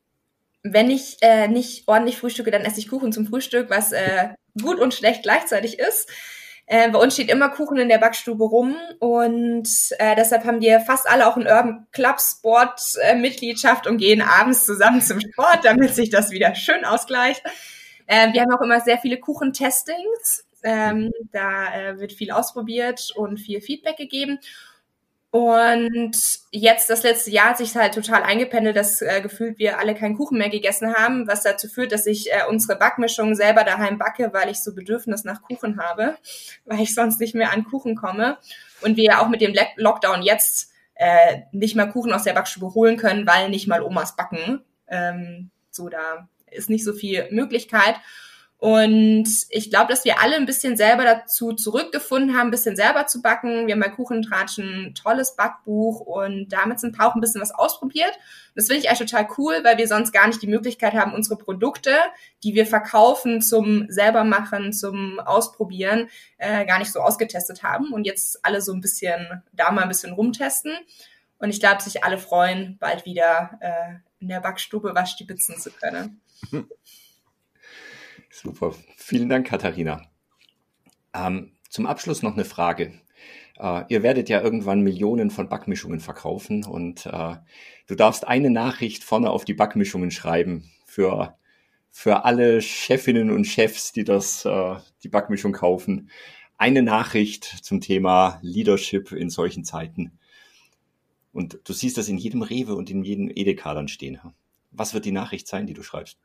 wenn 0.62 0.92
ich 0.92 1.20
äh, 1.22 1.48
nicht 1.48 1.88
ordentlich 1.88 2.18
frühstücke, 2.18 2.52
dann 2.52 2.64
esse 2.64 2.80
ich 2.80 2.90
Kuchen 2.90 3.14
zum 3.14 3.26
Frühstück, 3.26 3.70
was 3.70 3.94
äh, 3.94 4.28
gut 4.62 4.78
und 4.78 4.94
schlecht 4.94 5.24
gleichzeitig 5.24 5.80
ist. 5.80 6.10
Äh, 6.66 6.90
bei 6.90 7.00
uns 7.00 7.14
steht 7.14 7.32
immer 7.32 7.48
Kuchen 7.48 7.78
in 7.78 7.88
der 7.88 7.98
Backstube 7.98 8.44
rum 8.44 8.76
und 9.00 9.70
äh, 10.00 10.18
deshalb 10.18 10.44
haben 10.44 10.60
wir 10.60 10.82
fast 10.82 11.10
alle 11.10 11.30
auch 11.30 11.38
einen 11.38 11.48
Urban 11.48 11.88
Club 11.94 12.20
Sport 12.20 12.82
äh, 13.02 13.16
Mitgliedschaft 13.16 13.88
und 13.88 13.98
gehen 13.98 14.22
abends 14.22 14.66
zusammen 14.66 15.00
zum 15.02 15.22
Sport, 15.22 15.60
damit 15.64 15.96
sich 15.96 16.10
das 16.10 16.32
wieder 16.32 16.56
schön 16.56 16.84
ausgleicht. 16.84 17.42
Äh, 18.06 18.34
wir 18.34 18.42
haben 18.42 18.54
auch 18.54 18.62
immer 18.62 18.82
sehr 18.82 18.98
viele 18.98 19.18
Kuchentestings. 19.18 20.46
Ähm, 20.62 21.10
da 21.32 21.74
äh, 21.74 22.00
wird 22.02 22.12
viel 22.12 22.32
ausprobiert 22.32 23.14
und 23.16 23.40
viel 23.40 23.62
Feedback 23.62 23.96
gegeben. 23.96 24.40
Und 25.34 26.16
jetzt, 26.52 26.92
das 26.92 27.02
letzte 27.02 27.32
Jahr, 27.32 27.50
hat 27.50 27.58
sich 27.58 27.76
halt 27.76 27.96
total 27.96 28.22
eingependelt, 28.22 28.76
dass 28.76 29.02
äh, 29.02 29.20
gefühlt 29.20 29.58
wir 29.58 29.80
alle 29.80 29.96
keinen 29.96 30.16
Kuchen 30.16 30.38
mehr 30.38 30.52
gegessen 30.52 30.94
haben, 30.94 31.28
was 31.28 31.42
dazu 31.42 31.68
führt, 31.68 31.92
dass 31.92 32.06
ich 32.06 32.32
äh, 32.32 32.44
unsere 32.48 32.78
Backmischung 32.78 33.34
selber 33.34 33.64
daheim 33.64 33.98
backe, 33.98 34.32
weil 34.32 34.52
ich 34.52 34.62
so 34.62 34.76
Bedürfnis 34.76 35.24
nach 35.24 35.42
Kuchen 35.42 35.82
habe, 35.82 36.18
weil 36.66 36.82
ich 36.82 36.94
sonst 36.94 37.20
nicht 37.20 37.34
mehr 37.34 37.52
an 37.52 37.64
Kuchen 37.64 37.96
komme. 37.96 38.38
Und 38.82 38.96
wir 38.96 39.22
auch 39.22 39.28
mit 39.28 39.42
dem 39.42 39.56
Lockdown 39.76 40.22
jetzt 40.22 40.70
äh, 40.94 41.40
nicht 41.52 41.76
mal 41.76 41.90
Kuchen 41.90 42.14
aus 42.14 42.26
der 42.26 42.34
Backstube 42.34 42.76
holen 42.76 42.98
können, 42.98 43.26
weil 43.26 43.50
nicht 43.50 43.68
mal 43.68 43.82
Omas 43.82 44.16
backen. 44.16 44.62
Ähm, 44.88 45.50
so, 45.72 45.90
da 45.90 46.30
ist 46.52 46.70
nicht 46.70 46.84
so 46.84 46.94
viel 46.94 47.28
Möglichkeit. 47.32 47.96
Und 48.64 49.28
ich 49.50 49.70
glaube, 49.70 49.90
dass 49.90 50.06
wir 50.06 50.22
alle 50.22 50.38
ein 50.38 50.46
bisschen 50.46 50.78
selber 50.78 51.04
dazu 51.04 51.52
zurückgefunden 51.52 52.34
haben, 52.34 52.48
ein 52.48 52.52
bisschen 52.52 52.78
selber 52.78 53.08
zu 53.08 53.22
backen. 53.22 53.68
Wir 53.68 53.74
haben 53.74 53.82
bei 53.82 53.90
Kuchentratsch 53.90 54.58
ein 54.58 54.96
tolles 54.96 55.36
Backbuch 55.36 56.00
und 56.00 56.48
damit 56.48 56.80
sind 56.80 56.98
auch 56.98 57.14
ein 57.14 57.20
bisschen 57.20 57.42
was 57.42 57.54
ausprobiert. 57.54 58.18
Das 58.56 58.68
finde 58.68 58.80
ich 58.80 58.88
eigentlich 58.88 59.10
total 59.12 59.28
cool, 59.38 59.60
weil 59.66 59.78
wir 59.78 59.90
sonst 59.90 60.14
gar 60.14 60.28
nicht 60.28 60.42
die 60.42 60.48
Möglichkeit 60.48 60.94
haben, 60.94 61.14
unsere 61.14 61.36
Produkte, 61.36 61.94
die 62.42 62.56
wir 62.56 62.66
verkaufen 62.66 63.42
zum 63.42 63.88
selbermachen, 63.90 64.72
zum 64.72 65.20
Ausprobieren, 65.20 66.08
äh, 66.38 66.66
gar 66.66 66.80
nicht 66.80 66.94
so 66.94 67.02
ausgetestet 67.02 67.64
haben 67.64 67.92
und 67.92 68.06
jetzt 68.06 68.46
alle 68.46 68.62
so 68.62 68.72
ein 68.72 68.80
bisschen 68.80 69.44
da 69.52 69.72
mal 69.72 69.82
ein 69.82 69.90
bisschen 69.90 70.14
rumtesten. 70.14 70.72
Und 71.38 71.50
ich 71.50 71.60
glaube, 71.60 71.84
sich 71.84 72.06
alle 72.06 72.18
freuen, 72.18 72.78
bald 72.80 73.04
wieder 73.04 73.60
äh, 73.60 73.96
in 74.22 74.30
der 74.30 74.40
Backstube 74.40 74.96
was 74.96 75.12
stibitzen 75.12 75.60
zu 75.60 75.70
können. 75.70 76.22
Super. 78.34 78.74
Vielen 78.98 79.30
Dank, 79.30 79.46
Katharina. 79.46 80.10
Ähm, 81.14 81.52
zum 81.70 81.86
Abschluss 81.86 82.24
noch 82.24 82.34
eine 82.34 82.46
Frage. 82.46 83.00
Äh, 83.60 83.84
ihr 83.90 84.02
werdet 84.02 84.28
ja 84.28 84.42
irgendwann 84.42 84.82
Millionen 84.82 85.30
von 85.30 85.50
Backmischungen 85.50 86.00
verkaufen 86.00 86.66
und 86.66 87.06
äh, 87.06 87.36
du 87.86 87.96
darfst 87.96 88.28
eine 88.28 88.50
Nachricht 88.50 89.04
vorne 89.04 89.30
auf 89.30 89.46
die 89.46 89.54
Backmischungen 89.54 90.10
schreiben 90.10 90.72
für, 90.84 91.38
für 91.92 92.26
alle 92.26 92.60
Chefinnen 92.64 93.30
und 93.30 93.46
Chefs, 93.46 93.92
die 93.92 94.04
das, 94.04 94.46
äh, 94.46 94.76
die 95.04 95.10
Backmischung 95.10 95.52
kaufen. 95.52 96.10
Eine 96.58 96.82
Nachricht 96.82 97.44
zum 97.44 97.82
Thema 97.82 98.40
Leadership 98.42 99.12
in 99.12 99.30
solchen 99.30 99.64
Zeiten. 99.64 100.18
Und 101.34 101.60
du 101.66 101.74
siehst 101.74 102.00
das 102.00 102.10
in 102.10 102.18
jedem 102.18 102.42
Rewe 102.42 102.74
und 102.74 102.90
in 102.90 103.04
jedem 103.04 103.30
Edeka 103.30 103.76
dann 103.76 103.88
stehen. 103.88 104.20
Was 104.72 104.96
wird 104.96 105.06
die 105.06 105.12
Nachricht 105.12 105.48
sein, 105.48 105.68
die 105.68 105.76
du 105.76 105.84
schreibst? 105.84 106.18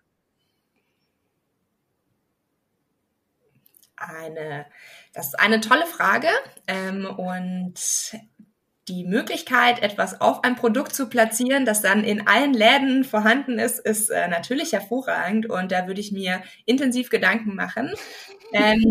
Eine, 4.00 4.66
das 5.12 5.28
ist 5.28 5.40
eine 5.40 5.60
tolle 5.60 5.86
Frage 5.86 6.28
ähm, 6.66 7.06
und 7.06 7.74
die 8.88 9.04
Möglichkeit, 9.04 9.82
etwas 9.82 10.20
auf 10.20 10.44
ein 10.44 10.56
Produkt 10.56 10.94
zu 10.94 11.08
platzieren, 11.08 11.64
das 11.64 11.82
dann 11.82 12.04
in 12.04 12.26
allen 12.26 12.54
Läden 12.54 13.04
vorhanden 13.04 13.58
ist, 13.58 13.78
ist 13.78 14.10
äh, 14.10 14.28
natürlich 14.28 14.72
hervorragend 14.72 15.48
und 15.48 15.70
da 15.72 15.86
würde 15.86 16.00
ich 16.00 16.12
mir 16.12 16.42
intensiv 16.64 17.10
Gedanken 17.10 17.54
machen. 17.54 17.92
Ähm, 18.52 18.82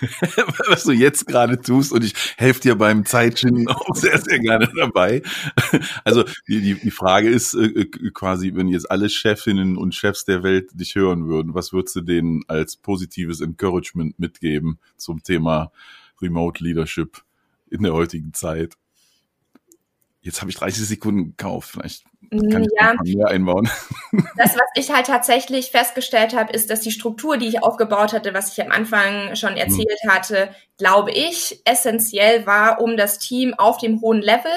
Was 0.68 0.84
du 0.84 0.92
jetzt 0.92 1.26
gerade 1.26 1.60
tust 1.60 1.92
und 1.92 2.04
ich 2.04 2.14
helfe 2.36 2.60
dir 2.60 2.74
beim 2.74 3.04
Zeitschinden 3.04 3.68
auch 3.68 3.94
sehr, 3.94 4.18
sehr 4.18 4.38
gerne 4.38 4.70
dabei. 4.76 5.22
Also 6.04 6.24
die, 6.48 6.60
die, 6.60 6.74
die 6.74 6.90
Frage 6.90 7.28
ist 7.28 7.54
äh, 7.54 7.66
äh, 7.66 8.10
quasi, 8.12 8.54
wenn 8.54 8.68
jetzt 8.68 8.90
alle 8.90 9.08
Chefinnen 9.08 9.76
und 9.76 9.94
Chefs 9.94 10.24
der 10.24 10.42
Welt 10.42 10.70
dich 10.72 10.94
hören 10.94 11.28
würden, 11.28 11.54
was 11.54 11.72
würdest 11.72 11.96
du 11.96 12.00
denen 12.00 12.42
als 12.48 12.76
positives 12.76 13.40
Encouragement 13.40 14.18
mitgeben 14.18 14.78
zum 14.96 15.22
Thema 15.22 15.72
Remote 16.20 16.62
Leadership 16.64 17.22
in 17.70 17.82
der 17.82 17.92
heutigen 17.92 18.32
Zeit? 18.32 18.74
Jetzt 20.22 20.40
habe 20.40 20.50
ich 20.50 20.56
30 20.56 20.86
Sekunden 20.86 21.36
gekauft. 21.36 21.70
Vielleicht 21.70 22.04
kann 22.30 22.62
ich 22.62 22.70
ja, 22.78 22.94
mehr 23.02 23.28
einbauen. 23.28 23.68
Das, 24.36 24.54
was 24.54 24.68
ich 24.74 24.90
halt 24.90 25.06
tatsächlich 25.06 25.70
festgestellt 25.70 26.34
habe, 26.34 26.52
ist, 26.52 26.70
dass 26.70 26.80
die 26.80 26.90
Struktur, 26.90 27.36
die 27.36 27.46
ich 27.46 27.62
aufgebaut 27.62 28.12
hatte, 28.12 28.32
was 28.32 28.52
ich 28.52 28.64
am 28.64 28.72
Anfang 28.72 29.36
schon 29.36 29.56
erzählt 29.56 30.00
hm. 30.02 30.10
hatte, 30.10 30.54
glaube 30.78 31.10
ich, 31.10 31.60
essentiell 31.64 32.46
war, 32.46 32.80
um 32.80 32.96
das 32.96 33.18
Team 33.18 33.54
auf 33.54 33.78
dem 33.78 34.00
hohen 34.00 34.22
Level 34.22 34.50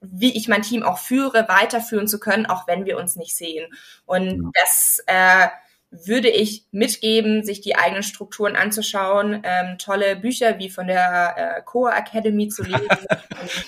wie 0.00 0.36
ich 0.36 0.48
mein 0.48 0.62
Team 0.62 0.82
auch 0.82 0.98
führe, 0.98 1.46
weiterführen 1.48 2.06
zu 2.06 2.20
können, 2.20 2.46
auch 2.46 2.66
wenn 2.66 2.84
wir 2.84 2.98
uns 2.98 3.16
nicht 3.16 3.36
sehen. 3.36 3.72
Und 4.04 4.42
ja. 4.42 4.50
das 4.54 5.02
äh, 5.06 5.48
würde 5.92 6.30
ich 6.30 6.66
mitgeben, 6.70 7.44
sich 7.44 7.60
die 7.60 7.76
eigenen 7.76 8.02
Strukturen 8.02 8.56
anzuschauen, 8.56 9.42
ähm, 9.44 9.76
tolle 9.76 10.16
Bücher 10.16 10.58
wie 10.58 10.70
von 10.70 10.86
der 10.86 11.34
äh, 11.58 11.62
Core 11.62 11.92
Academy 11.94 12.48
zu 12.48 12.62
lesen 12.62 12.88
und 12.90 13.66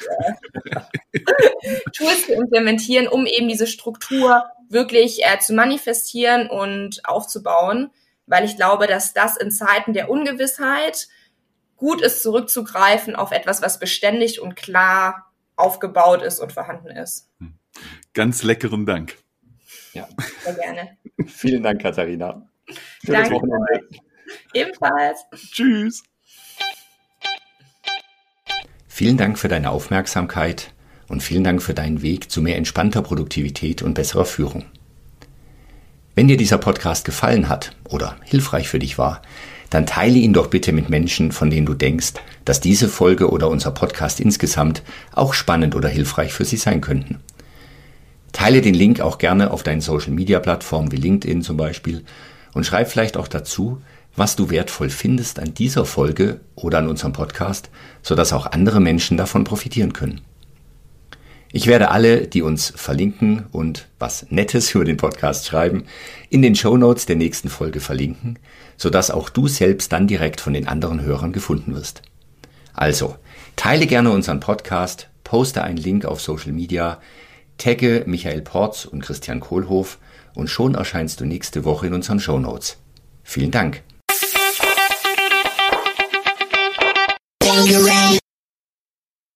äh, 1.12 1.20
Tools 1.92 2.26
zu 2.26 2.32
implementieren, 2.32 3.08
um 3.08 3.26
eben 3.26 3.48
diese 3.48 3.66
Struktur 3.66 4.46
wirklich 4.70 5.22
äh, 5.22 5.38
zu 5.38 5.52
manifestieren 5.52 6.48
und 6.48 7.06
aufzubauen, 7.06 7.90
weil 8.26 8.46
ich 8.46 8.56
glaube, 8.56 8.86
dass 8.86 9.12
das 9.12 9.36
in 9.36 9.50
Zeiten 9.50 9.92
der 9.92 10.10
Ungewissheit 10.10 11.08
gut 11.76 12.00
ist, 12.00 12.22
zurückzugreifen 12.22 13.16
auf 13.16 13.32
etwas, 13.32 13.60
was 13.60 13.78
beständig 13.78 14.40
und 14.40 14.56
klar 14.56 15.30
aufgebaut 15.56 16.22
ist 16.22 16.40
und 16.40 16.52
vorhanden 16.52 16.88
ist. 16.88 17.28
Ganz 18.14 18.42
leckeren 18.42 18.86
Dank. 18.86 19.18
Ja. 19.92 20.08
Sehr 20.42 20.54
gerne. 20.54 20.96
Vielen 21.26 21.62
Dank, 21.62 21.82
Katharina. 21.82 22.48
Schönes 23.04 23.28
Danke. 23.28 23.34
Wochenende. 23.34 23.88
Ebenfalls. 24.52 25.24
Tschüss. 25.52 26.02
Vielen 28.88 29.16
Dank 29.16 29.38
für 29.38 29.48
deine 29.48 29.70
Aufmerksamkeit 29.70 30.72
und 31.08 31.22
vielen 31.22 31.44
Dank 31.44 31.62
für 31.62 31.74
deinen 31.74 32.02
Weg 32.02 32.30
zu 32.30 32.40
mehr 32.40 32.56
entspannter 32.56 33.02
Produktivität 33.02 33.82
und 33.82 33.94
besserer 33.94 34.24
Führung. 34.24 34.64
Wenn 36.14 36.28
dir 36.28 36.36
dieser 36.36 36.58
Podcast 36.58 37.04
gefallen 37.04 37.48
hat 37.48 37.76
oder 37.88 38.16
hilfreich 38.22 38.68
für 38.68 38.78
dich 38.78 38.96
war, 38.96 39.20
dann 39.70 39.86
teile 39.86 40.18
ihn 40.18 40.32
doch 40.32 40.46
bitte 40.46 40.72
mit 40.72 40.88
Menschen, 40.88 41.32
von 41.32 41.50
denen 41.50 41.66
du 41.66 41.74
denkst, 41.74 42.12
dass 42.44 42.60
diese 42.60 42.88
Folge 42.88 43.30
oder 43.30 43.48
unser 43.48 43.72
Podcast 43.72 44.20
insgesamt 44.20 44.82
auch 45.12 45.34
spannend 45.34 45.74
oder 45.74 45.88
hilfreich 45.88 46.32
für 46.32 46.44
sie 46.44 46.56
sein 46.56 46.80
könnten. 46.80 47.18
Teile 48.34 48.60
den 48.60 48.74
Link 48.74 49.00
auch 49.00 49.18
gerne 49.18 49.52
auf 49.52 49.62
deinen 49.62 49.80
Social-Media-Plattformen 49.80 50.90
wie 50.90 50.96
LinkedIn 50.96 51.42
zum 51.42 51.56
Beispiel 51.56 52.04
und 52.52 52.66
schreib 52.66 52.90
vielleicht 52.90 53.16
auch 53.16 53.28
dazu, 53.28 53.80
was 54.16 54.34
du 54.34 54.50
wertvoll 54.50 54.90
findest 54.90 55.38
an 55.38 55.54
dieser 55.54 55.86
Folge 55.86 56.40
oder 56.56 56.78
an 56.78 56.88
unserem 56.88 57.12
Podcast, 57.12 57.70
sodass 58.02 58.32
auch 58.32 58.46
andere 58.46 58.80
Menschen 58.80 59.16
davon 59.16 59.44
profitieren 59.44 59.92
können. 59.92 60.20
Ich 61.52 61.68
werde 61.68 61.92
alle, 61.92 62.26
die 62.26 62.42
uns 62.42 62.72
verlinken 62.74 63.46
und 63.52 63.86
was 64.00 64.26
Nettes 64.30 64.74
über 64.74 64.84
den 64.84 64.96
Podcast 64.96 65.46
schreiben, 65.46 65.84
in 66.28 66.42
den 66.42 66.56
Show 66.56 66.76
Notes 66.76 67.06
der 67.06 67.14
nächsten 67.14 67.48
Folge 67.48 67.78
verlinken, 67.78 68.40
sodass 68.76 69.12
auch 69.12 69.28
du 69.28 69.46
selbst 69.46 69.92
dann 69.92 70.08
direkt 70.08 70.40
von 70.40 70.54
den 70.54 70.66
anderen 70.66 71.02
Hörern 71.02 71.32
gefunden 71.32 71.76
wirst. 71.76 72.02
Also, 72.72 73.14
teile 73.54 73.86
gerne 73.86 74.10
unseren 74.10 74.40
Podcast, 74.40 75.08
poste 75.22 75.62
einen 75.62 75.76
Link 75.76 76.04
auf 76.04 76.20
Social 76.20 76.50
Media, 76.50 77.00
Tagge 77.58 78.04
Michael 78.06 78.42
Porz 78.42 78.84
und 78.84 79.02
Christian 79.02 79.40
Kohlhoff 79.40 79.98
und 80.34 80.48
schon 80.48 80.74
erscheinst 80.74 81.20
du 81.20 81.24
nächste 81.24 81.64
Woche 81.64 81.86
in 81.86 81.94
unseren 81.94 82.20
Show 82.20 82.38
Notes. 82.38 82.76
Vielen 83.22 83.50
Dank. 83.50 83.82